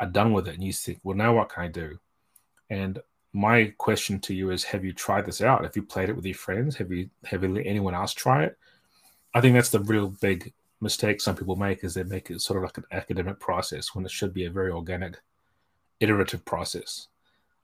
are 0.00 0.06
done 0.06 0.32
with 0.32 0.48
it, 0.48 0.54
and 0.54 0.62
you 0.62 0.72
think, 0.72 1.00
well, 1.02 1.16
now 1.16 1.34
what 1.34 1.50
can 1.50 1.64
I 1.64 1.68
do? 1.68 1.98
And 2.70 2.98
my 3.32 3.72
question 3.78 4.20
to 4.20 4.34
you 4.34 4.50
is: 4.50 4.64
Have 4.64 4.84
you 4.84 4.92
tried 4.92 5.26
this 5.26 5.42
out? 5.42 5.64
Have 5.64 5.76
you 5.76 5.82
played 5.82 6.08
it 6.08 6.16
with 6.16 6.26
your 6.26 6.34
friends? 6.34 6.76
Have 6.76 6.90
you 6.90 7.10
have 7.24 7.42
you 7.42 7.54
let 7.54 7.66
anyone 7.66 7.94
else 7.94 8.12
try 8.12 8.44
it? 8.44 8.58
I 9.34 9.40
think 9.40 9.54
that's 9.54 9.70
the 9.70 9.80
real 9.80 10.08
big 10.20 10.52
mistake 10.80 11.20
some 11.20 11.36
people 11.36 11.56
make 11.56 11.84
is 11.84 11.94
they 11.94 12.02
make 12.02 12.30
it 12.30 12.40
sort 12.40 12.58
of 12.58 12.64
like 12.64 12.76
an 12.76 12.84
academic 12.92 13.38
process 13.38 13.94
when 13.94 14.04
it 14.04 14.10
should 14.10 14.34
be 14.34 14.44
a 14.44 14.50
very 14.50 14.70
organic, 14.70 15.18
iterative 16.00 16.44
process. 16.44 17.08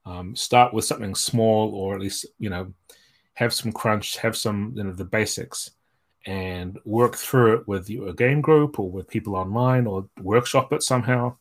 Um, 0.07 0.35
start 0.35 0.73
with 0.73 0.85
something 0.85 1.15
small, 1.15 1.75
or 1.75 1.95
at 1.95 2.01
least 2.01 2.27
you 2.39 2.49
know, 2.49 2.73
have 3.35 3.53
some 3.53 3.73
crunch, 3.73 4.17
have 4.19 4.37
some 4.37 4.73
you 4.75 4.85
know 4.85 4.93
the 4.93 5.05
basics, 5.05 5.73
and 6.25 6.79
work 6.87 7.17
through 7.17 7.57
it 7.57 7.69
with 7.69 7.91
your 7.91 8.13
game 8.15 8.41
group 8.41 8.79
or 8.79 8.91
with 8.91 9.09
people 9.09 9.37
online, 9.37 9.87
or 9.87 10.09
workshop 10.23 10.73
it 10.73 10.83
somehow. 10.83 11.37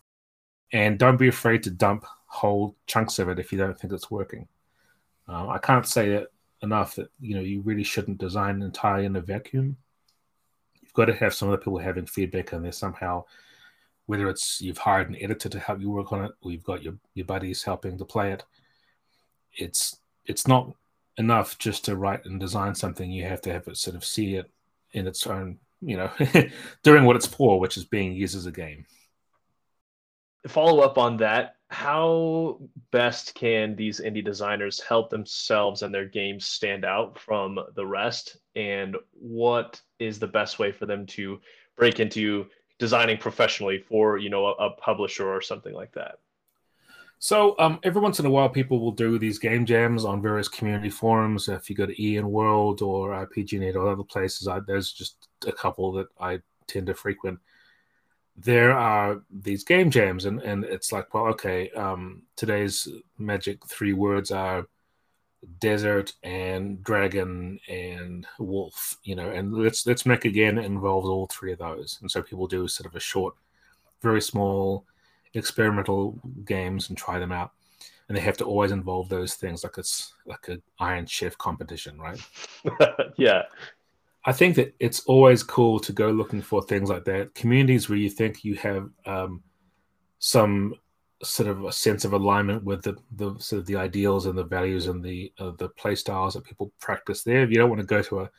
And 0.74 1.00
don't 1.00 1.18
be 1.18 1.30
afraid 1.30 1.64
to 1.64 1.70
dump 1.72 2.06
whole 2.26 2.76
chunks 2.88 3.20
of 3.20 3.30
it 3.30 3.40
if 3.40 3.54
you 3.54 3.58
don't 3.58 3.80
think 3.80 3.94
it's 3.94 4.12
working. 4.12 4.50
Uh, 5.30 5.48
I 5.48 5.60
can't 5.60 5.88
say 5.88 6.12
it 6.12 6.34
enough 6.62 6.96
that 6.96 7.10
you 7.22 7.36
know 7.36 7.42
you 7.42 7.62
really 7.62 7.84
shouldn't 7.84 8.18
design 8.18 8.62
entirely 8.62 9.06
in 9.06 9.16
a 9.16 9.22
vacuum 9.22 9.78
got 10.98 11.06
to 11.06 11.14
have 11.14 11.34
some 11.34 11.48
of 11.48 11.52
the 11.52 11.64
people 11.64 11.78
having 11.78 12.08
feedback 12.08 12.54
on 12.54 12.64
there 12.64 12.72
somehow. 12.72 13.24
Whether 14.08 14.30
it's 14.30 14.62
you've 14.62 14.78
hired 14.78 15.10
an 15.10 15.18
editor 15.22 15.48
to 15.50 15.60
help 15.60 15.80
you 15.80 15.90
work 15.90 16.12
on 16.12 16.26
it, 16.26 16.32
or 16.42 16.52
you've 16.52 16.64
got 16.64 16.82
your, 16.82 16.96
your 17.14 17.26
buddies 17.26 17.64
helping 17.64 17.98
to 17.98 18.06
play 18.06 18.32
it. 18.32 18.44
It's 19.54 20.00
it's 20.26 20.48
not 20.48 20.74
enough 21.18 21.58
just 21.58 21.86
to 21.86 21.96
write 21.96 22.26
and 22.26 22.40
design 22.40 22.74
something. 22.74 23.12
You 23.12 23.26
have 23.26 23.42
to 23.42 23.54
have 23.54 23.68
it 23.68 23.78
sort 23.78 23.96
of 23.96 24.04
see 24.04 24.36
it 24.36 24.50
in 24.94 25.08
its 25.08 25.28
own, 25.28 25.60
you 25.82 25.98
know, 25.98 26.10
doing 26.84 27.04
what 27.04 27.16
it's 27.16 27.28
for, 27.28 27.60
which 27.60 27.78
is 27.78 27.86
being 27.86 28.14
used 28.14 28.36
as 28.36 28.46
a 28.46 28.52
game. 28.52 28.86
Follow 30.48 30.82
up 30.82 30.98
on 30.98 31.18
that 31.18 31.58
how 31.70 32.60
best 32.92 33.36
can 33.36 33.76
these 33.76 34.00
indie 34.00 34.24
designers 34.24 34.80
help 34.80 35.10
themselves 35.10 35.82
and 35.82 35.94
their 35.94 36.06
games 36.06 36.46
stand 36.46 36.86
out 36.86 37.20
from 37.20 37.60
the 37.76 37.86
rest? 37.86 38.38
And 38.56 38.96
what 39.12 39.82
is 40.00 40.18
the 40.18 40.28
best 40.28 40.60
way 40.60 40.72
for 40.72 40.86
them 40.86 41.06
to 41.08 41.40
break 41.76 42.00
into 42.00 42.48
designing 42.80 43.18
professionally 43.18 43.80
for 43.80 44.18
you 44.18 44.30
know 44.30 44.46
a, 44.46 44.52
a 44.54 44.70
publisher 44.72 45.28
or 45.28 45.42
something 45.42 45.74
like 45.74 45.92
that? 45.94 46.20
So 47.20 47.56
um, 47.58 47.80
every 47.84 48.02
once 48.02 48.20
in 48.20 48.28
a 48.28 48.30
while 48.30 48.48
people 48.48 48.80
will 48.80 48.92
do 48.92 49.18
these 49.18 49.40
game 49.40 49.66
jams 49.66 50.06
on 50.06 50.22
various 50.22 50.48
community 50.48 50.90
forums. 50.90 51.50
If 51.50 51.70
you 51.70 51.76
go 51.76 51.88
to 51.88 52.16
EN 52.16 52.30
World 52.32 52.82
or 52.82 53.10
rpgnet 53.10 53.76
or 53.76 53.90
other 53.90 54.04
places 54.04 54.48
I, 54.48 54.60
there's 54.66 54.92
just 54.92 55.28
a 55.46 55.52
couple 55.52 55.92
that 55.94 56.08
i 56.20 56.40
tend 56.68 56.88
to 56.88 56.94
frequent 56.94 57.40
there 58.38 58.72
are 58.72 59.22
these 59.32 59.64
game 59.64 59.90
jams 59.90 60.26
and, 60.26 60.42
and 60.42 60.64
it's 60.64 60.92
like 60.92 61.14
well 61.14 61.26
okay 61.26 61.70
um, 61.72 62.22
today's 62.36 62.88
magic 63.18 63.66
three 63.66 63.94
words 63.94 64.32
are 64.32 64.68
desert 65.60 66.14
and 66.24 66.84
dragon 66.84 67.60
and 67.70 68.26
wolf 68.40 68.98
you 69.04 69.16
know 69.16 69.30
and 69.30 69.54
let's 69.54 69.86
let's 69.86 70.06
make 70.06 70.26
a 70.26 70.30
game 70.30 70.56
that 70.56 70.66
involves 70.66 71.08
all 71.08 71.28
three 71.28 71.52
of 71.52 71.60
those. 71.60 71.98
And 72.02 72.10
so 72.10 72.22
people 72.22 72.48
do 72.48 72.68
sort 72.68 72.88
of 72.88 72.96
a 72.96 73.00
short 73.00 73.36
very 74.02 74.22
small 74.22 74.86
experimental 75.34 76.20
games 76.46 76.90
and 76.90 76.98
try 76.98 77.20
them 77.20 77.32
out. 77.32 77.52
And 78.08 78.16
they 78.16 78.22
have 78.22 78.38
to 78.38 78.46
always 78.46 78.72
involve 78.72 79.10
those 79.10 79.34
things 79.36 79.64
like 79.64 79.78
it's 79.78 80.14
like 80.26 80.48
an 80.48 80.62
iron 80.80 81.06
chef 81.06 81.38
competition 81.38 82.00
right? 82.00 82.20
Yeah 83.18 83.44
I 84.28 84.34
think 84.34 84.58
that 84.58 84.76
it's 84.78 85.06
always 85.06 85.42
cool 85.42 85.80
to 85.80 85.94
go 85.94 86.10
looking 86.12 86.42
for 86.42 86.62
things 86.62 86.90
like 86.90 87.06
that. 87.06 87.34
Communities 87.34 87.88
where 87.88 87.98
you 87.98 88.10
think 88.10 88.44
you 88.44 88.56
have 88.56 88.90
um, 89.06 89.42
some 90.20 90.76
sort 91.24 91.48
of 91.48 91.64
a 91.64 91.72
sense 91.72 92.04
of 92.04 92.12
alignment 92.12 92.66
with 92.66 92.84
the, 92.84 92.98
the 93.16 93.40
sort 93.40 93.62
of 93.62 93.66
the 93.66 93.78
ideals 93.78 94.26
and 94.26 94.38
the 94.38 94.44
values 94.44 94.88
and 94.88 95.02
the 95.02 95.32
uh, 95.40 95.52
the 95.58 95.70
play 95.70 95.96
styles 95.96 96.34
that 96.34 96.44
people 96.44 96.74
practice 96.82 97.24
there. 97.24 97.42
If 97.42 97.52
you 97.52 97.56
don't 97.56 97.70
want 97.70 97.80
to 97.80 97.88
go 97.88 98.02
to 98.02 98.20
a 98.20 98.30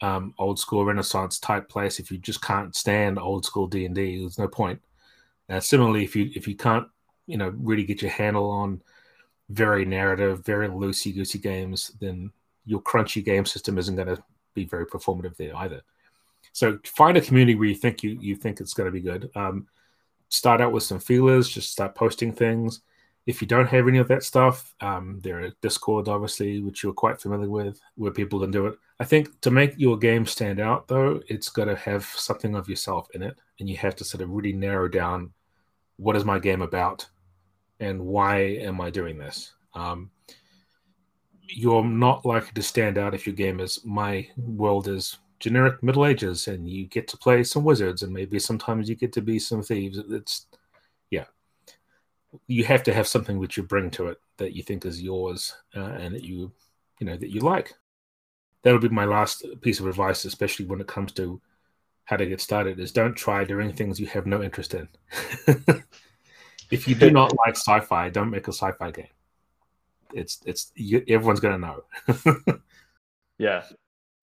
um, 0.00 0.32
old 0.38 0.60
school 0.60 0.84
Renaissance 0.84 1.40
type 1.40 1.68
place, 1.68 1.98
if 1.98 2.08
you 2.12 2.18
just 2.18 2.40
can't 2.40 2.76
stand 2.76 3.18
old 3.18 3.44
school 3.44 3.66
D 3.66 3.84
and 3.84 3.96
D, 3.96 4.20
there's 4.20 4.38
no 4.38 4.46
point. 4.46 4.80
Uh, 5.48 5.58
similarly, 5.58 6.04
if 6.04 6.14
you 6.14 6.30
if 6.36 6.46
you 6.46 6.54
can't 6.54 6.86
you 7.26 7.36
know 7.36 7.52
really 7.58 7.82
get 7.82 8.00
your 8.00 8.12
handle 8.12 8.48
on 8.48 8.80
very 9.50 9.84
narrative, 9.84 10.44
very 10.44 10.68
loosey 10.68 11.12
goosey 11.12 11.40
games, 11.40 11.90
then 12.00 12.30
your 12.64 12.80
crunchy 12.80 13.24
game 13.24 13.44
system 13.44 13.76
isn't 13.76 13.96
going 13.96 14.14
to 14.14 14.22
be 14.56 14.64
very 14.64 14.86
performative 14.86 15.36
there 15.36 15.54
either. 15.56 15.82
So 16.52 16.78
find 16.84 17.16
a 17.16 17.20
community 17.20 17.54
where 17.54 17.68
you 17.68 17.74
think 17.74 18.02
you 18.02 18.18
you 18.20 18.34
think 18.34 18.60
it's 18.60 18.74
going 18.74 18.86
to 18.86 18.92
be 18.92 19.00
good. 19.00 19.30
Um, 19.36 19.66
start 20.28 20.60
out 20.60 20.72
with 20.72 20.82
some 20.82 20.98
feelers, 20.98 21.48
just 21.48 21.70
start 21.70 21.94
posting 21.94 22.32
things. 22.32 22.80
If 23.26 23.42
you 23.42 23.48
don't 23.48 23.68
have 23.68 23.88
any 23.88 23.98
of 23.98 24.08
that 24.08 24.22
stuff, 24.22 24.74
um, 24.80 25.20
there 25.22 25.40
are 25.42 25.50
Discord, 25.60 26.08
obviously, 26.08 26.60
which 26.60 26.82
you're 26.82 26.92
quite 26.92 27.20
familiar 27.20 27.50
with, 27.50 27.80
where 27.96 28.12
people 28.12 28.38
can 28.40 28.52
do 28.52 28.66
it. 28.66 28.78
I 29.00 29.04
think 29.04 29.40
to 29.40 29.50
make 29.50 29.74
your 29.76 29.98
game 29.98 30.26
stand 30.26 30.60
out, 30.60 30.86
though, 30.86 31.20
it's 31.26 31.48
got 31.48 31.64
to 31.64 31.76
have 31.76 32.04
something 32.04 32.54
of 32.54 32.68
yourself 32.68 33.08
in 33.14 33.22
it, 33.22 33.36
and 33.58 33.68
you 33.68 33.76
have 33.78 33.96
to 33.96 34.04
sort 34.04 34.22
of 34.22 34.30
really 34.30 34.52
narrow 34.52 34.88
down 34.88 35.32
what 35.96 36.16
is 36.16 36.24
my 36.24 36.38
game 36.38 36.62
about, 36.62 37.06
and 37.80 38.00
why 38.00 38.38
am 38.38 38.80
I 38.80 38.90
doing 38.90 39.18
this. 39.18 39.52
Um, 39.74 40.10
you're 41.48 41.84
not 41.84 42.24
likely 42.24 42.52
to 42.54 42.62
stand 42.62 42.98
out 42.98 43.14
if 43.14 43.26
your 43.26 43.34
game 43.34 43.60
is 43.60 43.84
my 43.84 44.26
world 44.36 44.88
is 44.88 45.18
generic 45.38 45.82
Middle 45.82 46.06
Ages 46.06 46.48
and 46.48 46.68
you 46.68 46.86
get 46.86 47.08
to 47.08 47.16
play 47.16 47.44
some 47.44 47.64
wizards 47.64 48.02
and 48.02 48.12
maybe 48.12 48.38
sometimes 48.38 48.88
you 48.88 48.94
get 48.94 49.12
to 49.14 49.22
be 49.22 49.38
some 49.38 49.62
thieves. 49.62 49.98
It's 50.10 50.46
yeah, 51.10 51.24
you 52.46 52.64
have 52.64 52.82
to 52.84 52.94
have 52.94 53.06
something 53.06 53.38
which 53.38 53.56
you 53.56 53.62
bring 53.62 53.90
to 53.92 54.08
it 54.08 54.18
that 54.38 54.54
you 54.54 54.62
think 54.62 54.84
is 54.84 55.02
yours 55.02 55.54
uh, 55.76 55.80
and 55.80 56.14
that 56.14 56.24
you 56.24 56.52
you 57.00 57.06
know 57.06 57.16
that 57.16 57.30
you 57.30 57.40
like. 57.40 57.74
That'll 58.62 58.80
be 58.80 58.88
my 58.88 59.04
last 59.04 59.44
piece 59.60 59.78
of 59.78 59.86
advice, 59.86 60.24
especially 60.24 60.66
when 60.66 60.80
it 60.80 60.88
comes 60.88 61.12
to 61.12 61.40
how 62.04 62.16
to 62.16 62.26
get 62.26 62.40
started. 62.40 62.80
Is 62.80 62.92
don't 62.92 63.14
try 63.14 63.44
doing 63.44 63.72
things 63.72 64.00
you 64.00 64.06
have 64.06 64.26
no 64.26 64.42
interest 64.42 64.74
in. 64.74 64.88
if 66.70 66.88
you 66.88 66.94
do 66.94 67.10
not 67.10 67.32
like 67.46 67.56
sci-fi, 67.56 68.08
don't 68.10 68.30
make 68.30 68.48
a 68.48 68.52
sci-fi 68.52 68.90
game 68.90 69.06
it's 70.16 70.40
it's 70.46 70.72
you, 70.74 71.04
everyone's 71.08 71.40
gonna 71.40 71.58
know. 71.58 71.84
yeah. 73.38 73.64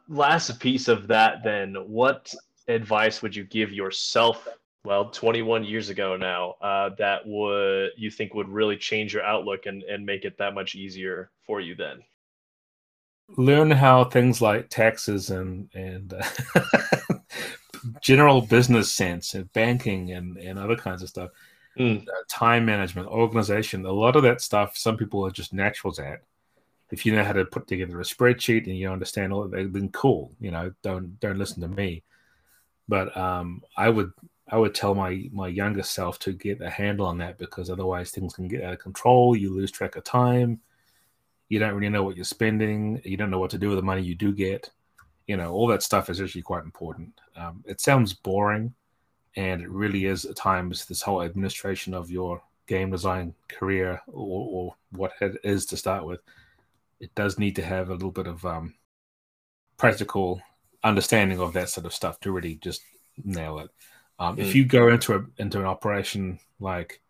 Last 0.09 0.59
piece 0.59 0.87
of 0.87 1.07
that, 1.07 1.43
then, 1.43 1.75
what 1.87 2.33
advice 2.67 3.21
would 3.21 3.35
you 3.35 3.45
give 3.45 3.71
yourself? 3.71 4.47
Well, 4.85 5.11
21 5.11 5.63
years 5.63 5.89
ago 5.89 6.17
now, 6.17 6.55
uh, 6.61 6.89
that 6.97 7.21
would 7.25 7.91
you 7.95 8.11
think 8.11 8.33
would 8.33 8.49
really 8.49 8.75
change 8.75 9.13
your 9.13 9.23
outlook 9.23 9.65
and 9.65 9.83
and 9.83 10.05
make 10.05 10.25
it 10.25 10.37
that 10.39 10.53
much 10.53 10.75
easier 10.75 11.31
for 11.45 11.61
you 11.61 11.75
then? 11.75 11.99
Learn 13.37 13.71
how 13.71 14.03
things 14.03 14.41
like 14.41 14.69
taxes 14.69 15.29
and 15.29 15.69
and 15.73 16.13
uh, 16.13 16.61
general 18.01 18.41
business 18.41 18.91
sense 18.91 19.35
and 19.35 19.51
banking 19.53 20.11
and 20.11 20.37
and 20.37 20.59
other 20.59 20.75
kinds 20.75 21.01
of 21.01 21.09
stuff 21.09 21.29
mm. 21.77 22.05
time 22.29 22.65
management, 22.65 23.07
organization, 23.07 23.85
a 23.85 23.91
lot 23.91 24.15
of 24.15 24.23
that 24.23 24.41
stuff, 24.41 24.77
some 24.77 24.97
people 24.97 25.25
are 25.25 25.31
just 25.31 25.53
naturals 25.53 25.99
at. 25.99 26.21
If 26.91 27.05
you 27.05 27.15
know 27.15 27.23
how 27.23 27.33
to 27.33 27.45
put 27.45 27.67
together 27.67 27.99
a 27.99 28.03
spreadsheet 28.03 28.67
and 28.67 28.77
you 28.77 28.89
understand 28.91 29.33
all 29.33 29.43
of 29.43 29.51
that, 29.51 29.73
then 29.73 29.89
cool. 29.89 30.31
You 30.39 30.51
know, 30.51 30.71
don't 30.83 31.19
don't 31.19 31.39
listen 31.39 31.61
to 31.61 31.67
me. 31.67 32.03
But 32.87 33.15
um, 33.17 33.63
I 33.75 33.89
would 33.89 34.11
I 34.47 34.57
would 34.57 34.75
tell 34.75 34.93
my 34.93 35.29
my 35.31 35.47
younger 35.47 35.83
self 35.83 36.19
to 36.19 36.33
get 36.33 36.61
a 36.61 36.69
handle 36.69 37.07
on 37.07 37.17
that 37.19 37.37
because 37.37 37.69
otherwise 37.69 38.11
things 38.11 38.33
can 38.33 38.47
get 38.47 38.63
out 38.63 38.73
of 38.73 38.79
control. 38.79 39.35
You 39.35 39.55
lose 39.55 39.71
track 39.71 39.95
of 39.95 40.03
time. 40.03 40.59
You 41.49 41.59
don't 41.59 41.73
really 41.73 41.89
know 41.89 42.03
what 42.03 42.15
you're 42.15 42.25
spending. 42.25 43.01
You 43.03 43.17
don't 43.17 43.31
know 43.31 43.39
what 43.39 43.51
to 43.51 43.57
do 43.57 43.69
with 43.69 43.77
the 43.77 43.83
money 43.83 44.01
you 44.01 44.15
do 44.15 44.31
get. 44.33 44.69
You 45.27 45.37
know, 45.37 45.51
all 45.51 45.67
that 45.67 45.83
stuff 45.83 46.09
is 46.09 46.19
actually 46.21 46.41
quite 46.41 46.63
important. 46.63 47.19
Um, 47.35 47.63
it 47.65 47.79
sounds 47.79 48.13
boring, 48.13 48.73
and 49.35 49.61
it 49.61 49.69
really 49.69 50.05
is 50.05 50.25
at 50.25 50.35
times 50.35 50.85
this 50.85 51.01
whole 51.01 51.21
administration 51.21 51.93
of 51.93 52.11
your 52.11 52.41
game 52.67 52.91
design 52.91 53.33
career 53.47 54.01
or, 54.07 54.47
or 54.51 54.75
what 54.91 55.13
it 55.21 55.37
is 55.43 55.65
to 55.67 55.77
start 55.77 56.05
with. 56.05 56.21
It 56.99 57.13
does 57.15 57.37
need 57.37 57.55
to 57.57 57.65
have 57.65 57.89
a 57.89 57.93
little 57.93 58.11
bit 58.11 58.27
of 58.27 58.45
um, 58.45 58.75
practical 59.77 60.41
understanding 60.83 61.39
of 61.39 61.53
that 61.53 61.69
sort 61.69 61.85
of 61.85 61.93
stuff 61.93 62.19
to 62.21 62.31
really 62.31 62.55
just 62.55 62.81
nail 63.23 63.59
it. 63.59 63.69
Um, 64.19 64.37
mm. 64.37 64.39
if 64.39 64.55
you 64.55 64.65
go 64.65 64.89
into 64.89 65.15
a 65.15 65.25
into 65.41 65.59
an 65.59 65.65
operation 65.65 66.39
like 66.59 67.01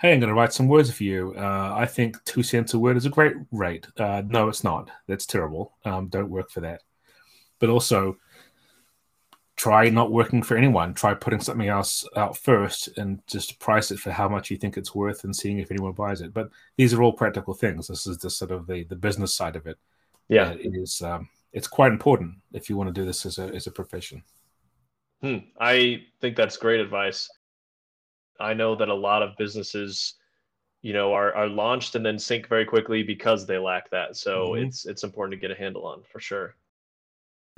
hey 0.00 0.12
i'm 0.12 0.20
going 0.20 0.28
to 0.28 0.34
write 0.34 0.52
some 0.52 0.68
words 0.68 0.90
for 0.90 1.04
you 1.04 1.34
uh, 1.36 1.72
i 1.76 1.86
think 1.86 2.22
two 2.24 2.42
cents 2.42 2.74
a 2.74 2.78
word 2.78 2.96
is 2.96 3.06
a 3.06 3.10
great 3.10 3.34
rate. 3.52 3.86
Uh, 3.96 4.22
no 4.26 4.48
it's 4.48 4.64
not. 4.64 4.90
That's 5.06 5.26
terrible. 5.26 5.72
Um, 5.84 6.08
don't 6.08 6.30
work 6.30 6.50
for 6.50 6.60
that. 6.60 6.82
But 7.60 7.70
also 7.70 8.16
try 9.58 9.88
not 9.90 10.12
working 10.12 10.40
for 10.40 10.56
anyone. 10.56 10.94
Try 10.94 11.12
putting 11.14 11.40
something 11.40 11.68
else 11.68 12.06
out 12.16 12.38
first 12.38 12.96
and 12.96 13.20
just 13.26 13.58
price 13.58 13.90
it 13.90 13.98
for 13.98 14.12
how 14.12 14.28
much 14.28 14.50
you 14.50 14.56
think 14.56 14.76
it's 14.76 14.94
worth 14.94 15.24
and 15.24 15.34
seeing 15.34 15.58
if 15.58 15.72
anyone 15.72 15.92
buys 15.92 16.20
it. 16.20 16.32
But 16.32 16.50
these 16.76 16.94
are 16.94 17.02
all 17.02 17.12
practical 17.12 17.52
things. 17.52 17.88
This 17.88 18.06
is 18.06 18.18
the 18.18 18.30
sort 18.30 18.52
of 18.52 18.68
the, 18.68 18.84
the 18.84 18.94
business 18.94 19.34
side 19.34 19.56
of 19.56 19.66
it. 19.66 19.76
Yeah, 20.28 20.52
it 20.52 20.74
is. 20.74 21.02
Um, 21.02 21.28
it's 21.52 21.66
quite 21.66 21.90
important 21.90 22.36
if 22.52 22.70
you 22.70 22.76
want 22.76 22.88
to 22.88 22.98
do 23.00 23.04
this 23.04 23.26
as 23.26 23.38
a 23.38 23.54
as 23.54 23.66
a 23.66 23.72
profession. 23.72 24.22
Hmm. 25.22 25.38
I 25.58 26.04
think 26.20 26.36
that's 26.36 26.56
great 26.56 26.80
advice. 26.80 27.28
I 28.38 28.54
know 28.54 28.76
that 28.76 28.88
a 28.88 28.94
lot 28.94 29.22
of 29.22 29.36
businesses, 29.38 30.14
you 30.82 30.92
know, 30.92 31.12
are 31.12 31.34
are 31.34 31.48
launched 31.48 31.96
and 31.96 32.06
then 32.06 32.18
sink 32.18 32.46
very 32.46 32.64
quickly 32.64 33.02
because 33.02 33.44
they 33.44 33.58
lack 33.58 33.90
that. 33.90 34.16
So 34.16 34.50
mm-hmm. 34.50 34.66
it's 34.66 34.86
it's 34.86 35.02
important 35.02 35.40
to 35.40 35.48
get 35.48 35.50
a 35.50 35.60
handle 35.60 35.84
on 35.84 36.02
for 36.12 36.20
sure. 36.20 36.54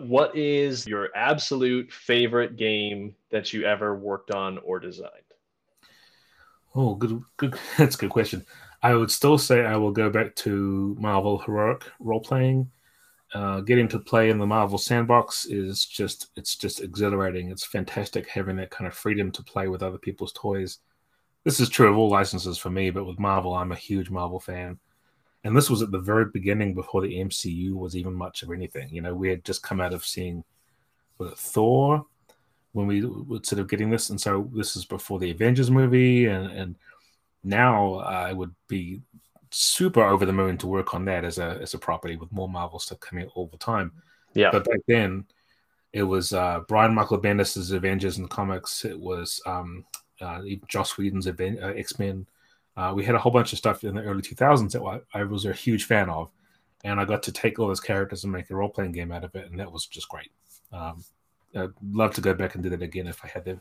What 0.00 0.36
is 0.36 0.86
your 0.86 1.10
absolute 1.14 1.92
favorite 1.92 2.56
game 2.56 3.14
that 3.30 3.52
you 3.52 3.64
ever 3.64 3.96
worked 3.96 4.30
on 4.30 4.58
or 4.58 4.80
designed? 4.80 5.10
Oh, 6.74 6.94
good, 6.94 7.22
good. 7.36 7.58
That's 7.78 7.96
a 7.96 7.98
good 7.98 8.10
question. 8.10 8.44
I 8.82 8.94
would 8.94 9.10
still 9.10 9.36
say 9.36 9.64
I 9.64 9.76
will 9.76 9.92
go 9.92 10.08
back 10.08 10.34
to 10.36 10.96
Marvel 10.98 11.38
Heroic 11.38 11.84
role 11.98 12.20
playing. 12.20 12.70
Uh, 13.32 13.60
getting 13.60 13.86
to 13.86 13.98
play 13.98 14.30
in 14.30 14.38
the 14.38 14.46
Marvel 14.46 14.78
sandbox 14.78 15.46
is 15.46 15.84
just 15.84 16.30
it's 16.36 16.56
just 16.56 16.80
exhilarating. 16.80 17.50
It's 17.50 17.64
fantastic 17.64 18.28
having 18.28 18.56
that 18.56 18.70
kind 18.70 18.88
of 18.88 18.94
freedom 18.94 19.30
to 19.32 19.42
play 19.42 19.68
with 19.68 19.82
other 19.82 19.98
people's 19.98 20.32
toys. 20.32 20.78
This 21.44 21.60
is 21.60 21.68
true 21.68 21.88
of 21.88 21.96
all 21.96 22.08
licenses 22.10 22.58
for 22.58 22.70
me, 22.70 22.90
but 22.90 23.04
with 23.04 23.20
Marvel, 23.20 23.54
I'm 23.54 23.72
a 23.72 23.76
huge 23.76 24.10
Marvel 24.10 24.40
fan. 24.40 24.78
And 25.44 25.56
this 25.56 25.70
was 25.70 25.80
at 25.80 25.90
the 25.90 25.98
very 25.98 26.26
beginning 26.26 26.74
before 26.74 27.00
the 27.00 27.14
MCU 27.14 27.72
was 27.72 27.96
even 27.96 28.12
much 28.12 28.42
of 28.42 28.50
anything. 28.50 28.88
You 28.90 29.00
know, 29.00 29.14
we 29.14 29.30
had 29.30 29.44
just 29.44 29.62
come 29.62 29.80
out 29.80 29.94
of 29.94 30.04
seeing 30.04 30.44
was 31.18 31.32
it 31.32 31.38
Thor 31.38 32.04
when 32.72 32.86
we 32.86 33.04
were 33.04 33.40
sort 33.42 33.60
of 33.60 33.68
getting 33.68 33.90
this, 33.90 34.10
and 34.10 34.20
so 34.20 34.50
this 34.54 34.76
is 34.76 34.84
before 34.84 35.18
the 35.18 35.30
Avengers 35.30 35.70
movie, 35.70 36.26
and 36.26 36.50
and 36.50 36.76
now 37.42 37.94
I 37.94 38.32
would 38.32 38.54
be 38.68 39.02
super 39.50 40.02
over 40.02 40.24
the 40.24 40.32
moon 40.32 40.56
to 40.58 40.66
work 40.66 40.94
on 40.94 41.04
that 41.06 41.24
as 41.24 41.38
a 41.38 41.58
as 41.60 41.74
a 41.74 41.78
property 41.78 42.16
with 42.16 42.32
more 42.32 42.48
Marvel 42.48 42.78
stuff 42.78 43.00
coming 43.00 43.24
out 43.24 43.32
all 43.34 43.48
the 43.48 43.58
time. 43.58 43.92
Yeah, 44.34 44.50
but 44.52 44.64
back 44.64 44.80
then 44.86 45.24
it 45.92 46.02
was 46.02 46.32
uh, 46.32 46.60
Brian 46.68 46.94
Michael 46.94 47.18
Bendis's 47.18 47.72
Avengers 47.72 48.16
in 48.16 48.22
the 48.24 48.28
comics. 48.28 48.84
It 48.84 48.98
was 48.98 49.40
um, 49.46 49.84
uh, 50.20 50.40
Joss 50.68 50.96
Whedon's 50.96 51.26
uh, 51.26 51.32
X 51.76 51.98
Men. 51.98 52.26
Uh, 52.76 52.92
we 52.94 53.04
had 53.04 53.14
a 53.14 53.18
whole 53.18 53.32
bunch 53.32 53.52
of 53.52 53.58
stuff 53.58 53.84
in 53.84 53.94
the 53.94 54.02
early 54.02 54.22
2000s 54.22 54.72
that 54.72 55.02
I 55.12 55.24
was 55.24 55.44
a 55.44 55.52
huge 55.52 55.84
fan 55.84 56.08
of, 56.08 56.30
and 56.84 57.00
I 57.00 57.04
got 57.04 57.22
to 57.24 57.32
take 57.32 57.58
all 57.58 57.68
those 57.68 57.80
characters 57.80 58.24
and 58.24 58.32
make 58.32 58.50
a 58.50 58.56
role 58.56 58.68
playing 58.68 58.92
game 58.92 59.12
out 59.12 59.24
of 59.24 59.34
it, 59.34 59.50
and 59.50 59.58
that 59.60 59.70
was 59.70 59.86
just 59.86 60.08
great. 60.08 60.30
Um, 60.72 61.04
I'd 61.54 61.70
love 61.82 62.14
to 62.14 62.20
go 62.20 62.32
back 62.34 62.54
and 62.54 62.62
do 62.62 62.70
that 62.70 62.82
again 62.82 63.06
if 63.06 63.24
I 63.24 63.28
had 63.28 63.44
the. 63.44 63.60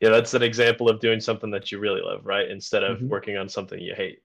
Yeah, 0.00 0.08
that's 0.10 0.34
an 0.34 0.42
example 0.42 0.88
of 0.88 0.98
doing 0.98 1.20
something 1.20 1.50
that 1.50 1.70
you 1.70 1.78
really 1.78 2.00
love, 2.00 2.24
right? 2.24 2.50
Instead 2.50 2.82
of 2.82 2.98
mm-hmm. 2.98 3.08
working 3.08 3.36
on 3.36 3.48
something 3.48 3.78
you 3.78 3.94
hate. 3.94 4.20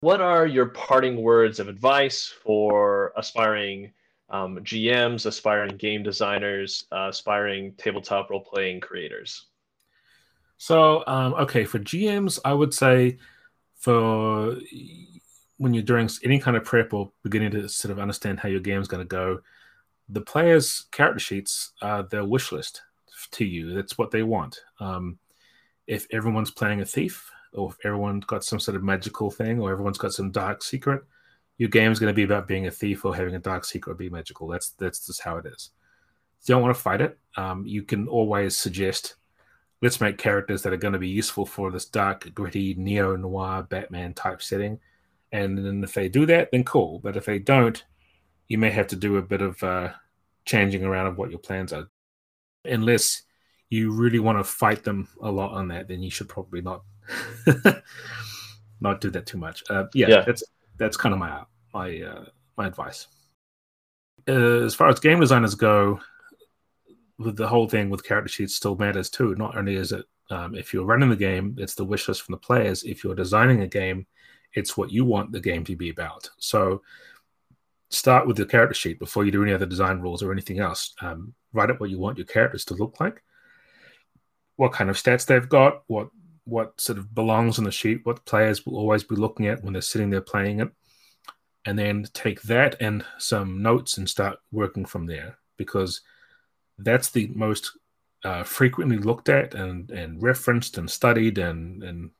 What 0.00 0.20
are 0.20 0.46
your 0.46 0.66
parting 0.66 1.22
words 1.22 1.60
of 1.60 1.68
advice 1.68 2.26
for 2.26 3.12
aspiring 3.16 3.92
um, 4.30 4.58
GMs, 4.58 5.26
aspiring 5.26 5.76
game 5.76 6.02
designers, 6.02 6.86
uh, 6.90 7.06
aspiring 7.08 7.74
tabletop 7.78 8.28
role 8.30 8.40
playing 8.40 8.80
creators? 8.80 9.46
So, 10.62 11.02
um, 11.08 11.34
okay, 11.34 11.64
for 11.64 11.80
GMs, 11.80 12.38
I 12.44 12.52
would 12.52 12.72
say 12.72 13.18
for 13.74 14.56
when 15.56 15.74
you're 15.74 15.82
doing 15.82 16.08
any 16.22 16.38
kind 16.38 16.56
of 16.56 16.62
prep 16.62 16.94
or 16.94 17.10
beginning 17.24 17.50
to 17.50 17.68
sort 17.68 17.90
of 17.90 17.98
understand 17.98 18.38
how 18.38 18.48
your 18.48 18.60
game 18.60 18.80
is 18.80 18.86
going 18.86 19.02
to 19.02 19.08
go, 19.08 19.40
the 20.08 20.20
players' 20.20 20.86
character 20.92 21.18
sheets 21.18 21.72
are 21.82 22.04
their 22.04 22.24
wish 22.24 22.52
list 22.52 22.82
to 23.32 23.44
you. 23.44 23.74
That's 23.74 23.98
what 23.98 24.12
they 24.12 24.22
want. 24.22 24.60
Um, 24.78 25.18
if 25.88 26.06
everyone's 26.12 26.52
playing 26.52 26.80
a 26.80 26.84
thief, 26.84 27.28
or 27.54 27.70
if 27.70 27.84
everyone's 27.84 28.26
got 28.26 28.44
some 28.44 28.60
sort 28.60 28.76
of 28.76 28.84
magical 28.84 29.32
thing, 29.32 29.58
or 29.58 29.72
everyone's 29.72 29.98
got 29.98 30.12
some 30.12 30.30
dark 30.30 30.62
secret, 30.62 31.02
your 31.58 31.70
game 31.70 31.90
is 31.90 31.98
going 31.98 32.12
to 32.12 32.14
be 32.14 32.22
about 32.22 32.46
being 32.46 32.68
a 32.68 32.70
thief 32.70 33.04
or 33.04 33.16
having 33.16 33.34
a 33.34 33.40
dark 33.40 33.64
secret 33.64 33.94
or 33.94 33.96
be 33.96 34.10
magical. 34.10 34.46
That's 34.46 34.70
that's 34.78 35.08
just 35.08 35.22
how 35.22 35.38
it 35.38 35.46
is. 35.46 35.70
If 36.40 36.48
you 36.48 36.54
don't 36.54 36.62
want 36.62 36.76
to 36.76 36.80
fight 36.80 37.00
it, 37.00 37.18
um, 37.36 37.66
you 37.66 37.82
can 37.82 38.06
always 38.06 38.56
suggest, 38.56 39.16
let's 39.82 40.00
make 40.00 40.16
characters 40.16 40.62
that 40.62 40.72
are 40.72 40.78
going 40.78 40.92
to 40.92 40.98
be 40.98 41.08
useful 41.08 41.44
for 41.44 41.70
this 41.70 41.84
dark, 41.84 42.32
gritty, 42.34 42.74
neo 42.74 43.16
noir 43.16 43.64
Batman 43.64 44.14
type 44.14 44.40
setting. 44.40 44.78
And 45.32 45.58
then 45.58 45.82
if 45.82 45.92
they 45.92 46.08
do 46.08 46.24
that, 46.26 46.50
then 46.52 46.62
cool. 46.62 47.00
But 47.00 47.16
if 47.16 47.24
they 47.24 47.38
don't, 47.40 47.82
you 48.48 48.58
may 48.58 48.70
have 48.70 48.86
to 48.88 48.96
do 48.96 49.16
a 49.16 49.22
bit 49.22 49.42
of 49.42 49.62
uh, 49.62 49.90
changing 50.44 50.84
around 50.84 51.08
of 51.08 51.18
what 51.18 51.30
your 51.30 51.40
plans 51.40 51.72
are. 51.72 51.88
Unless 52.64 53.22
you 53.70 53.90
really 53.92 54.20
want 54.20 54.38
to 54.38 54.44
fight 54.44 54.84
them 54.84 55.08
a 55.20 55.30
lot 55.30 55.52
on 55.52 55.68
that, 55.68 55.88
then 55.88 56.02
you 56.02 56.10
should 56.10 56.28
probably 56.28 56.60
not 56.60 56.82
not 58.80 59.00
do 59.00 59.10
that 59.10 59.26
too 59.26 59.38
much. 59.38 59.64
Uh, 59.68 59.84
yeah, 59.94 60.08
yeah, 60.08 60.22
that's 60.24 60.44
that's 60.76 60.96
kind 60.96 61.12
of 61.12 61.18
my 61.18 61.42
my 61.74 62.00
uh, 62.02 62.24
my 62.56 62.66
advice. 62.66 63.08
Uh, 64.28 64.60
as 64.64 64.74
far 64.74 64.88
as 64.88 65.00
game 65.00 65.18
designers 65.18 65.56
go, 65.56 65.98
the 67.18 67.48
whole 67.48 67.68
thing 67.68 67.90
with 67.90 68.06
character 68.06 68.30
sheets 68.30 68.54
still 68.54 68.76
matters 68.76 69.10
too. 69.10 69.34
Not 69.36 69.56
only 69.56 69.76
is 69.76 69.92
it 69.92 70.06
um, 70.30 70.54
if 70.54 70.72
you're 70.72 70.84
running 70.84 71.10
the 71.10 71.16
game, 71.16 71.56
it's 71.58 71.74
the 71.74 71.84
wish 71.84 72.08
list 72.08 72.22
from 72.22 72.32
the 72.32 72.38
players. 72.38 72.84
If 72.84 73.04
you're 73.04 73.14
designing 73.14 73.62
a 73.62 73.66
game, 73.66 74.06
it's 74.54 74.76
what 74.76 74.90
you 74.90 75.04
want 75.04 75.32
the 75.32 75.40
game 75.40 75.64
to 75.64 75.76
be 75.76 75.90
about. 75.90 76.28
So 76.38 76.82
start 77.90 78.26
with 78.26 78.36
the 78.36 78.46
character 78.46 78.74
sheet 78.74 78.98
before 78.98 79.24
you 79.24 79.30
do 79.30 79.42
any 79.42 79.52
other 79.52 79.66
design 79.66 80.00
rules 80.00 80.22
or 80.22 80.32
anything 80.32 80.58
else. 80.58 80.94
Um, 81.00 81.34
write 81.52 81.70
up 81.70 81.80
what 81.80 81.90
you 81.90 81.98
want 81.98 82.18
your 82.18 82.26
characters 82.26 82.64
to 82.66 82.74
look 82.74 82.98
like, 83.00 83.22
what 84.56 84.72
kind 84.72 84.88
of 84.90 84.96
stats 84.96 85.26
they've 85.26 85.48
got, 85.48 85.82
what 85.86 86.08
what 86.44 86.80
sort 86.80 86.98
of 86.98 87.14
belongs 87.14 87.58
on 87.58 87.64
the 87.64 87.70
sheet, 87.70 88.00
what 88.04 88.24
players 88.24 88.66
will 88.66 88.76
always 88.76 89.04
be 89.04 89.14
looking 89.14 89.46
at 89.46 89.62
when 89.62 89.72
they're 89.72 89.82
sitting 89.82 90.10
there 90.10 90.20
playing 90.20 90.58
it, 90.60 90.70
and 91.66 91.78
then 91.78 92.04
take 92.14 92.42
that 92.42 92.74
and 92.80 93.04
some 93.18 93.62
notes 93.62 93.98
and 93.98 94.08
start 94.08 94.38
working 94.50 94.84
from 94.84 95.06
there 95.06 95.38
because 95.56 96.00
that's 96.78 97.10
the 97.10 97.30
most 97.34 97.72
uh, 98.24 98.42
frequently 98.42 98.98
looked 98.98 99.28
at 99.28 99.54
and 99.54 99.90
and 99.90 100.22
referenced 100.22 100.78
and 100.78 100.90
studied 100.90 101.38
and 101.38 101.82
and 101.82 102.10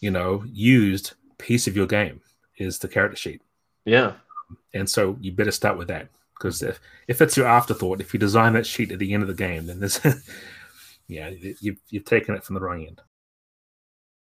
you 0.00 0.10
know 0.10 0.44
used 0.46 1.12
piece 1.38 1.66
of 1.66 1.76
your 1.76 1.86
game 1.86 2.20
is 2.56 2.78
the 2.78 2.88
character 2.88 3.16
sheet. 3.16 3.42
Yeah, 3.84 4.14
and 4.74 4.88
so 4.88 5.16
you 5.20 5.32
better 5.32 5.50
start 5.50 5.78
with 5.78 5.88
that 5.88 6.08
because 6.38 6.62
if, 6.62 6.80
if 7.08 7.20
it's 7.20 7.36
your 7.36 7.46
afterthought, 7.46 8.00
if 8.00 8.14
you 8.14 8.20
design 8.20 8.52
that 8.52 8.66
sheet 8.66 8.92
at 8.92 8.98
the 8.98 9.12
end 9.12 9.22
of 9.22 9.28
the 9.28 9.34
game, 9.34 9.66
then 9.66 9.80
there's, 9.80 10.00
yeah, 11.08 11.30
you've, 11.60 11.80
you've 11.88 12.04
taken 12.04 12.34
it 12.34 12.44
from 12.44 12.54
the 12.54 12.60
wrong 12.60 12.86
end. 12.86 13.00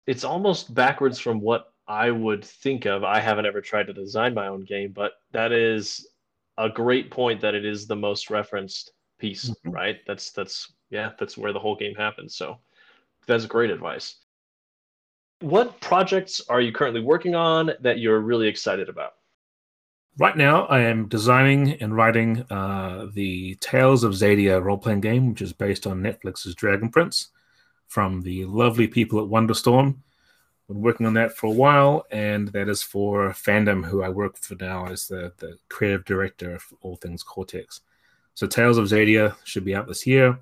It's 0.05 0.23
almost 0.23 0.73
backwards 0.73 1.19
from 1.19 1.41
what 1.41 1.65
I 1.87 2.11
would 2.11 2.45
think 2.45 2.85
of. 2.85 3.03
I 3.03 3.19
haven't 3.19 3.45
ever 3.45 3.61
tried 3.61 3.87
to 3.87 3.93
design 3.93 4.33
my 4.33 4.47
own 4.47 4.63
game, 4.63 4.93
but 4.93 5.13
that 5.33 5.51
is 5.51 6.07
a 6.57 6.69
great 6.69 7.11
point 7.11 7.41
that 7.41 7.55
it 7.55 7.65
is 7.65 7.87
the 7.87 7.95
most 7.95 8.29
referenced 8.29 8.91
piece, 9.17 9.49
mm-hmm. 9.49 9.71
right? 9.71 9.97
That's, 10.07 10.31
that's, 10.31 10.71
yeah, 10.89 11.11
that's 11.19 11.37
where 11.37 11.53
the 11.53 11.59
whole 11.59 11.75
game 11.75 11.95
happens. 11.95 12.35
So 12.35 12.57
that's 13.27 13.45
great 13.45 13.69
advice. 13.69 14.15
What 15.41 15.79
projects 15.81 16.41
are 16.49 16.61
you 16.61 16.71
currently 16.71 17.01
working 17.01 17.35
on 17.35 17.71
that 17.81 17.99
you're 17.99 18.19
really 18.19 18.47
excited 18.47 18.89
about? 18.89 19.11
Right 20.17 20.35
now, 20.35 20.65
I 20.65 20.79
am 20.79 21.07
designing 21.07 21.73
and 21.73 21.95
writing 21.95 22.43
uh, 22.49 23.07
the 23.13 23.55
Tales 23.61 24.03
of 24.03 24.13
Xadia 24.13 24.63
role 24.63 24.79
playing 24.79 25.01
game, 25.01 25.29
which 25.29 25.43
is 25.43 25.53
based 25.53 25.85
on 25.85 26.01
Netflix's 26.01 26.55
Dragon 26.55 26.89
Prince 26.89 27.27
from 27.87 28.21
the 28.23 28.45
lovely 28.45 28.87
people 28.87 29.19
at 29.19 29.29
Wonderstorm. 29.29 30.01
Been 30.67 30.81
working 30.81 31.05
on 31.05 31.13
that 31.13 31.37
for 31.37 31.45
a 31.47 31.51
while, 31.51 32.05
and 32.11 32.47
that 32.49 32.67
is 32.67 32.81
for 32.81 33.29
Fandom, 33.29 33.85
who 33.85 34.01
I 34.01 34.09
work 34.09 34.37
for 34.37 34.55
now 34.55 34.87
as 34.87 35.07
the, 35.07 35.31
the 35.37 35.57
creative 35.69 36.03
director 36.03 36.55
of 36.55 36.63
all 36.81 36.95
things 36.95 37.21
Cortex. 37.21 37.81
So, 38.37 38.45
Tales 38.45 38.77
of 38.77 38.85
Xadia 38.85 39.35
should 39.45 39.65
be 39.65 39.73
out 39.73 39.87
this 39.87 40.05
year. 40.05 40.37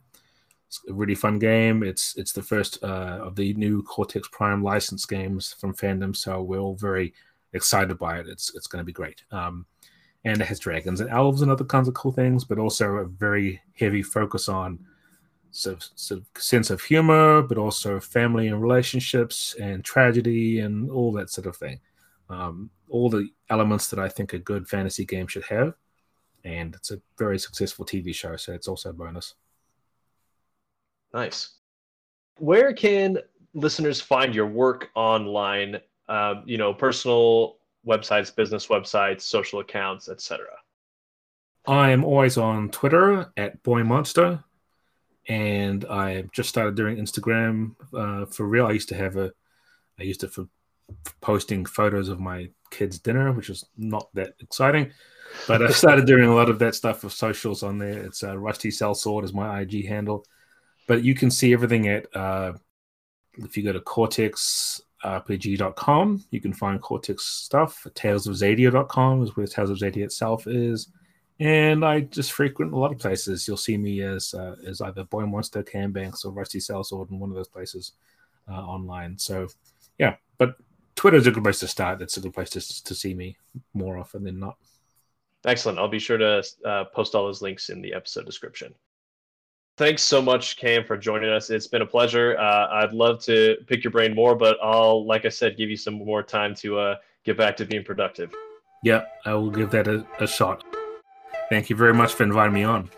It's 0.67 0.81
a 0.89 0.93
really 0.93 1.15
fun 1.15 1.39
game. 1.39 1.81
It's 1.81 2.13
it's 2.17 2.33
the 2.33 2.43
first 2.43 2.83
uh, 2.83 3.19
of 3.21 3.37
the 3.37 3.53
new 3.53 3.83
Cortex 3.83 4.27
Prime 4.33 4.61
license 4.61 5.05
games 5.05 5.55
from 5.61 5.73
Fandom, 5.73 6.13
so 6.13 6.41
we're 6.41 6.59
all 6.59 6.75
very 6.75 7.13
excited 7.53 7.97
by 7.97 8.19
it. 8.19 8.27
It's 8.27 8.53
it's 8.53 8.67
going 8.67 8.81
to 8.81 8.85
be 8.85 8.91
great. 8.91 9.23
Um, 9.31 9.65
and 10.25 10.41
it 10.41 10.45
has 10.45 10.59
dragons 10.59 10.99
and 10.99 11.09
elves 11.09 11.41
and 11.41 11.49
other 11.49 11.63
kinds 11.63 11.87
of 11.87 11.93
cool 11.93 12.11
things, 12.11 12.43
but 12.43 12.59
also 12.59 12.95
a 12.95 13.05
very 13.05 13.61
heavy 13.79 14.03
focus 14.03 14.49
on 14.49 14.77
sort 15.51 15.77
of, 15.77 15.89
sort 15.95 16.19
of 16.19 16.41
sense 16.43 16.71
of 16.71 16.81
humor, 16.81 17.43
but 17.43 17.57
also 17.57 18.01
family 18.01 18.49
and 18.49 18.61
relationships 18.61 19.55
and 19.57 19.85
tragedy 19.85 20.59
and 20.59 20.91
all 20.91 21.13
that 21.13 21.29
sort 21.29 21.47
of 21.47 21.55
thing. 21.55 21.79
Um, 22.29 22.71
all 22.89 23.09
the 23.09 23.29
elements 23.49 23.87
that 23.87 23.99
I 23.99 24.09
think 24.09 24.33
a 24.33 24.39
good 24.39 24.67
fantasy 24.67 25.05
game 25.05 25.27
should 25.27 25.45
have. 25.45 25.75
And 26.45 26.73
it's 26.75 26.91
a 26.91 27.01
very 27.17 27.37
successful 27.37 27.85
TV 27.85 28.15
show, 28.15 28.37
so 28.37 28.53
it's 28.53 28.67
also 28.67 28.91
a 28.91 28.93
bonus. 28.93 29.33
Nice. 31.13 31.49
Where 32.37 32.73
can 32.73 33.17
listeners 33.53 33.99
find 33.99 34.33
your 34.33 34.47
work 34.47 34.89
online 34.95 35.81
uh, 36.07 36.35
you 36.45 36.57
know, 36.57 36.73
personal 36.73 37.57
websites, 37.85 38.35
business 38.35 38.67
websites, 38.67 39.21
social 39.21 39.59
accounts, 39.59 40.09
etc. 40.09 40.45
I 41.67 41.91
am 41.91 42.03
always 42.03 42.37
on 42.37 42.69
Twitter 42.69 43.31
at 43.37 43.61
Boy 43.63 43.83
Monster, 43.83 44.43
and 45.27 45.83
I 45.85 46.25
just 46.31 46.49
started 46.49 46.75
doing 46.75 46.97
Instagram 46.97 47.75
uh, 47.93 48.25
for 48.27 48.45
real. 48.45 48.67
I 48.67 48.71
used 48.71 48.89
to 48.89 48.95
have 48.95 49.17
a, 49.17 49.31
I 49.99 50.03
used 50.03 50.23
it 50.23 50.31
for 50.31 50.47
posting 51.21 51.65
photos 51.65 52.09
of 52.09 52.19
my 52.19 52.49
kids' 52.71 52.99
dinner, 52.99 53.31
which 53.31 53.49
is 53.49 53.65
not 53.77 54.13
that 54.13 54.33
exciting. 54.39 54.91
But 55.47 55.63
I 55.63 55.71
started 55.71 56.05
doing 56.05 56.25
a 56.25 56.35
lot 56.35 56.49
of 56.49 56.59
that 56.59 56.75
stuff 56.75 57.03
with 57.03 57.13
socials 57.13 57.63
on 57.63 57.77
there. 57.77 58.03
It's 58.03 58.23
uh, 58.23 58.37
Rusty 58.37 58.69
Sellsword 58.69 59.23
is 59.23 59.33
my 59.33 59.61
IG 59.61 59.87
handle. 59.87 60.25
But 60.87 61.03
you 61.03 61.15
can 61.15 61.31
see 61.31 61.51
everything 61.51 61.87
at 61.87 62.15
uh, 62.15 62.53
if 63.37 63.57
you 63.57 63.63
go 63.63 63.73
to 63.73 63.79
cortexrpg.com, 63.79 66.25
you 66.31 66.41
can 66.41 66.53
find 66.53 66.81
Cortex 66.81 67.25
stuff. 67.25 67.85
Tales 67.95 68.27
of 68.27 68.35
Talesofxadia.com 68.35 69.23
is 69.23 69.35
where 69.35 69.47
Tales 69.47 69.69
of 69.69 69.77
Xadia 69.77 70.05
itself 70.05 70.47
is. 70.47 70.87
And 71.39 71.83
I 71.83 72.01
just 72.01 72.31
frequent 72.31 72.73
a 72.73 72.77
lot 72.77 72.93
of 72.93 72.99
places. 72.99 73.47
You'll 73.47 73.57
see 73.57 73.77
me 73.77 74.01
as 74.01 74.33
uh, 74.33 74.55
as 74.65 74.79
either 74.79 75.03
Boy 75.03 75.25
Monster, 75.25 75.63
Cambanks, 75.63 76.23
or 76.23 76.31
Rusty 76.31 76.59
Sellsword 76.59 77.11
in 77.11 77.19
one 77.19 77.29
of 77.29 77.35
those 77.35 77.49
places 77.49 77.91
uh, 78.49 78.53
online. 78.53 79.17
So, 79.17 79.49
yeah, 79.97 80.15
but 80.37 80.55
Twitter 81.05 81.17
is 81.17 81.27
a 81.27 81.31
good 81.31 81.43
place 81.43 81.59
to 81.59 81.67
start. 81.67 82.01
It's 82.01 82.17
a 82.17 82.19
good 82.19 82.33
place 82.33 82.49
to, 82.49 82.83
to 82.83 82.95
see 82.95 83.13
me 83.13 83.37
more 83.75 83.95
often 83.95 84.23
than 84.23 84.39
not. 84.39 84.57
Excellent. 85.45 85.77
I'll 85.77 85.87
be 85.87 85.99
sure 85.99 86.17
to 86.17 86.43
uh, 86.65 86.85
post 86.85 87.13
all 87.13 87.27
those 87.27 87.43
links 87.43 87.69
in 87.69 87.79
the 87.79 87.93
episode 87.93 88.25
description. 88.25 88.73
Thanks 89.77 90.01
so 90.01 90.19
much, 90.19 90.57
Cam, 90.57 90.83
for 90.83 90.97
joining 90.97 91.29
us. 91.29 91.51
It's 91.51 91.67
been 91.67 91.83
a 91.83 91.85
pleasure. 91.85 92.35
Uh, 92.39 92.69
I'd 92.71 92.91
love 92.91 93.19
to 93.25 93.55
pick 93.67 93.83
your 93.83 93.91
brain 93.91 94.15
more, 94.15 94.33
but 94.33 94.57
I'll, 94.63 95.05
like 95.05 95.25
I 95.25 95.29
said, 95.29 95.57
give 95.57 95.69
you 95.69 95.77
some 95.77 95.93
more 95.93 96.23
time 96.23 96.55
to 96.55 96.79
uh, 96.79 96.95
get 97.23 97.37
back 97.37 97.55
to 97.57 97.65
being 97.65 97.83
productive. 97.83 98.33
Yeah, 98.81 99.03
I 99.25 99.35
will 99.35 99.51
give 99.51 99.69
that 99.69 99.87
a, 99.87 100.03
a 100.19 100.25
shot. 100.25 100.63
Thank 101.51 101.69
you 101.69 101.75
very 101.75 101.93
much 101.93 102.15
for 102.15 102.23
inviting 102.23 102.55
me 102.55 102.63
on. 102.63 102.89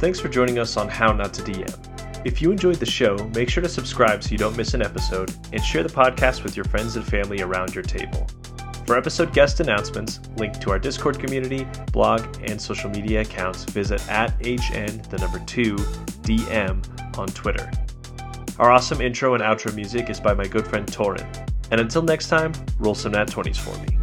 Thanks 0.00 0.18
for 0.18 0.28
joining 0.28 0.58
us 0.58 0.76
on 0.76 0.88
How 0.88 1.12
Not 1.12 1.32
to 1.34 1.42
DM. 1.42 1.99
If 2.22 2.42
you 2.42 2.50
enjoyed 2.50 2.76
the 2.76 2.86
show, 2.86 3.16
make 3.34 3.48
sure 3.48 3.62
to 3.62 3.68
subscribe 3.68 4.22
so 4.22 4.30
you 4.30 4.36
don't 4.36 4.54
miss 4.54 4.74
an 4.74 4.82
episode 4.82 5.34
and 5.54 5.64
share 5.64 5.82
the 5.82 5.88
podcast 5.88 6.44
with 6.44 6.54
your 6.54 6.66
friends 6.66 6.96
and 6.96 7.06
family 7.06 7.40
around 7.40 7.74
your 7.74 7.82
table. 7.82 8.26
For 8.86 8.98
episode 8.98 9.32
guest 9.32 9.60
announcements, 9.60 10.20
link 10.36 10.60
to 10.60 10.70
our 10.70 10.78
Discord 10.78 11.18
community, 11.18 11.66
blog, 11.92 12.22
and 12.42 12.60
social 12.60 12.90
media 12.90 13.22
accounts, 13.22 13.64
visit 13.64 14.06
at 14.10 14.32
HN 14.44 15.00
the 15.08 15.16
number 15.18 15.38
2 15.46 15.76
DM 15.76 17.18
on 17.18 17.28
Twitter. 17.28 17.70
Our 18.58 18.70
awesome 18.70 19.00
intro 19.00 19.32
and 19.32 19.42
outro 19.42 19.74
music 19.74 20.10
is 20.10 20.20
by 20.20 20.34
my 20.34 20.46
good 20.46 20.66
friend 20.66 20.86
Torin. 20.86 21.26
And 21.70 21.80
until 21.80 22.02
next 22.02 22.28
time, 22.28 22.52
roll 22.78 22.94
some 22.94 23.12
nat 23.12 23.28
20s 23.28 23.56
for 23.56 23.74
me. 23.86 23.99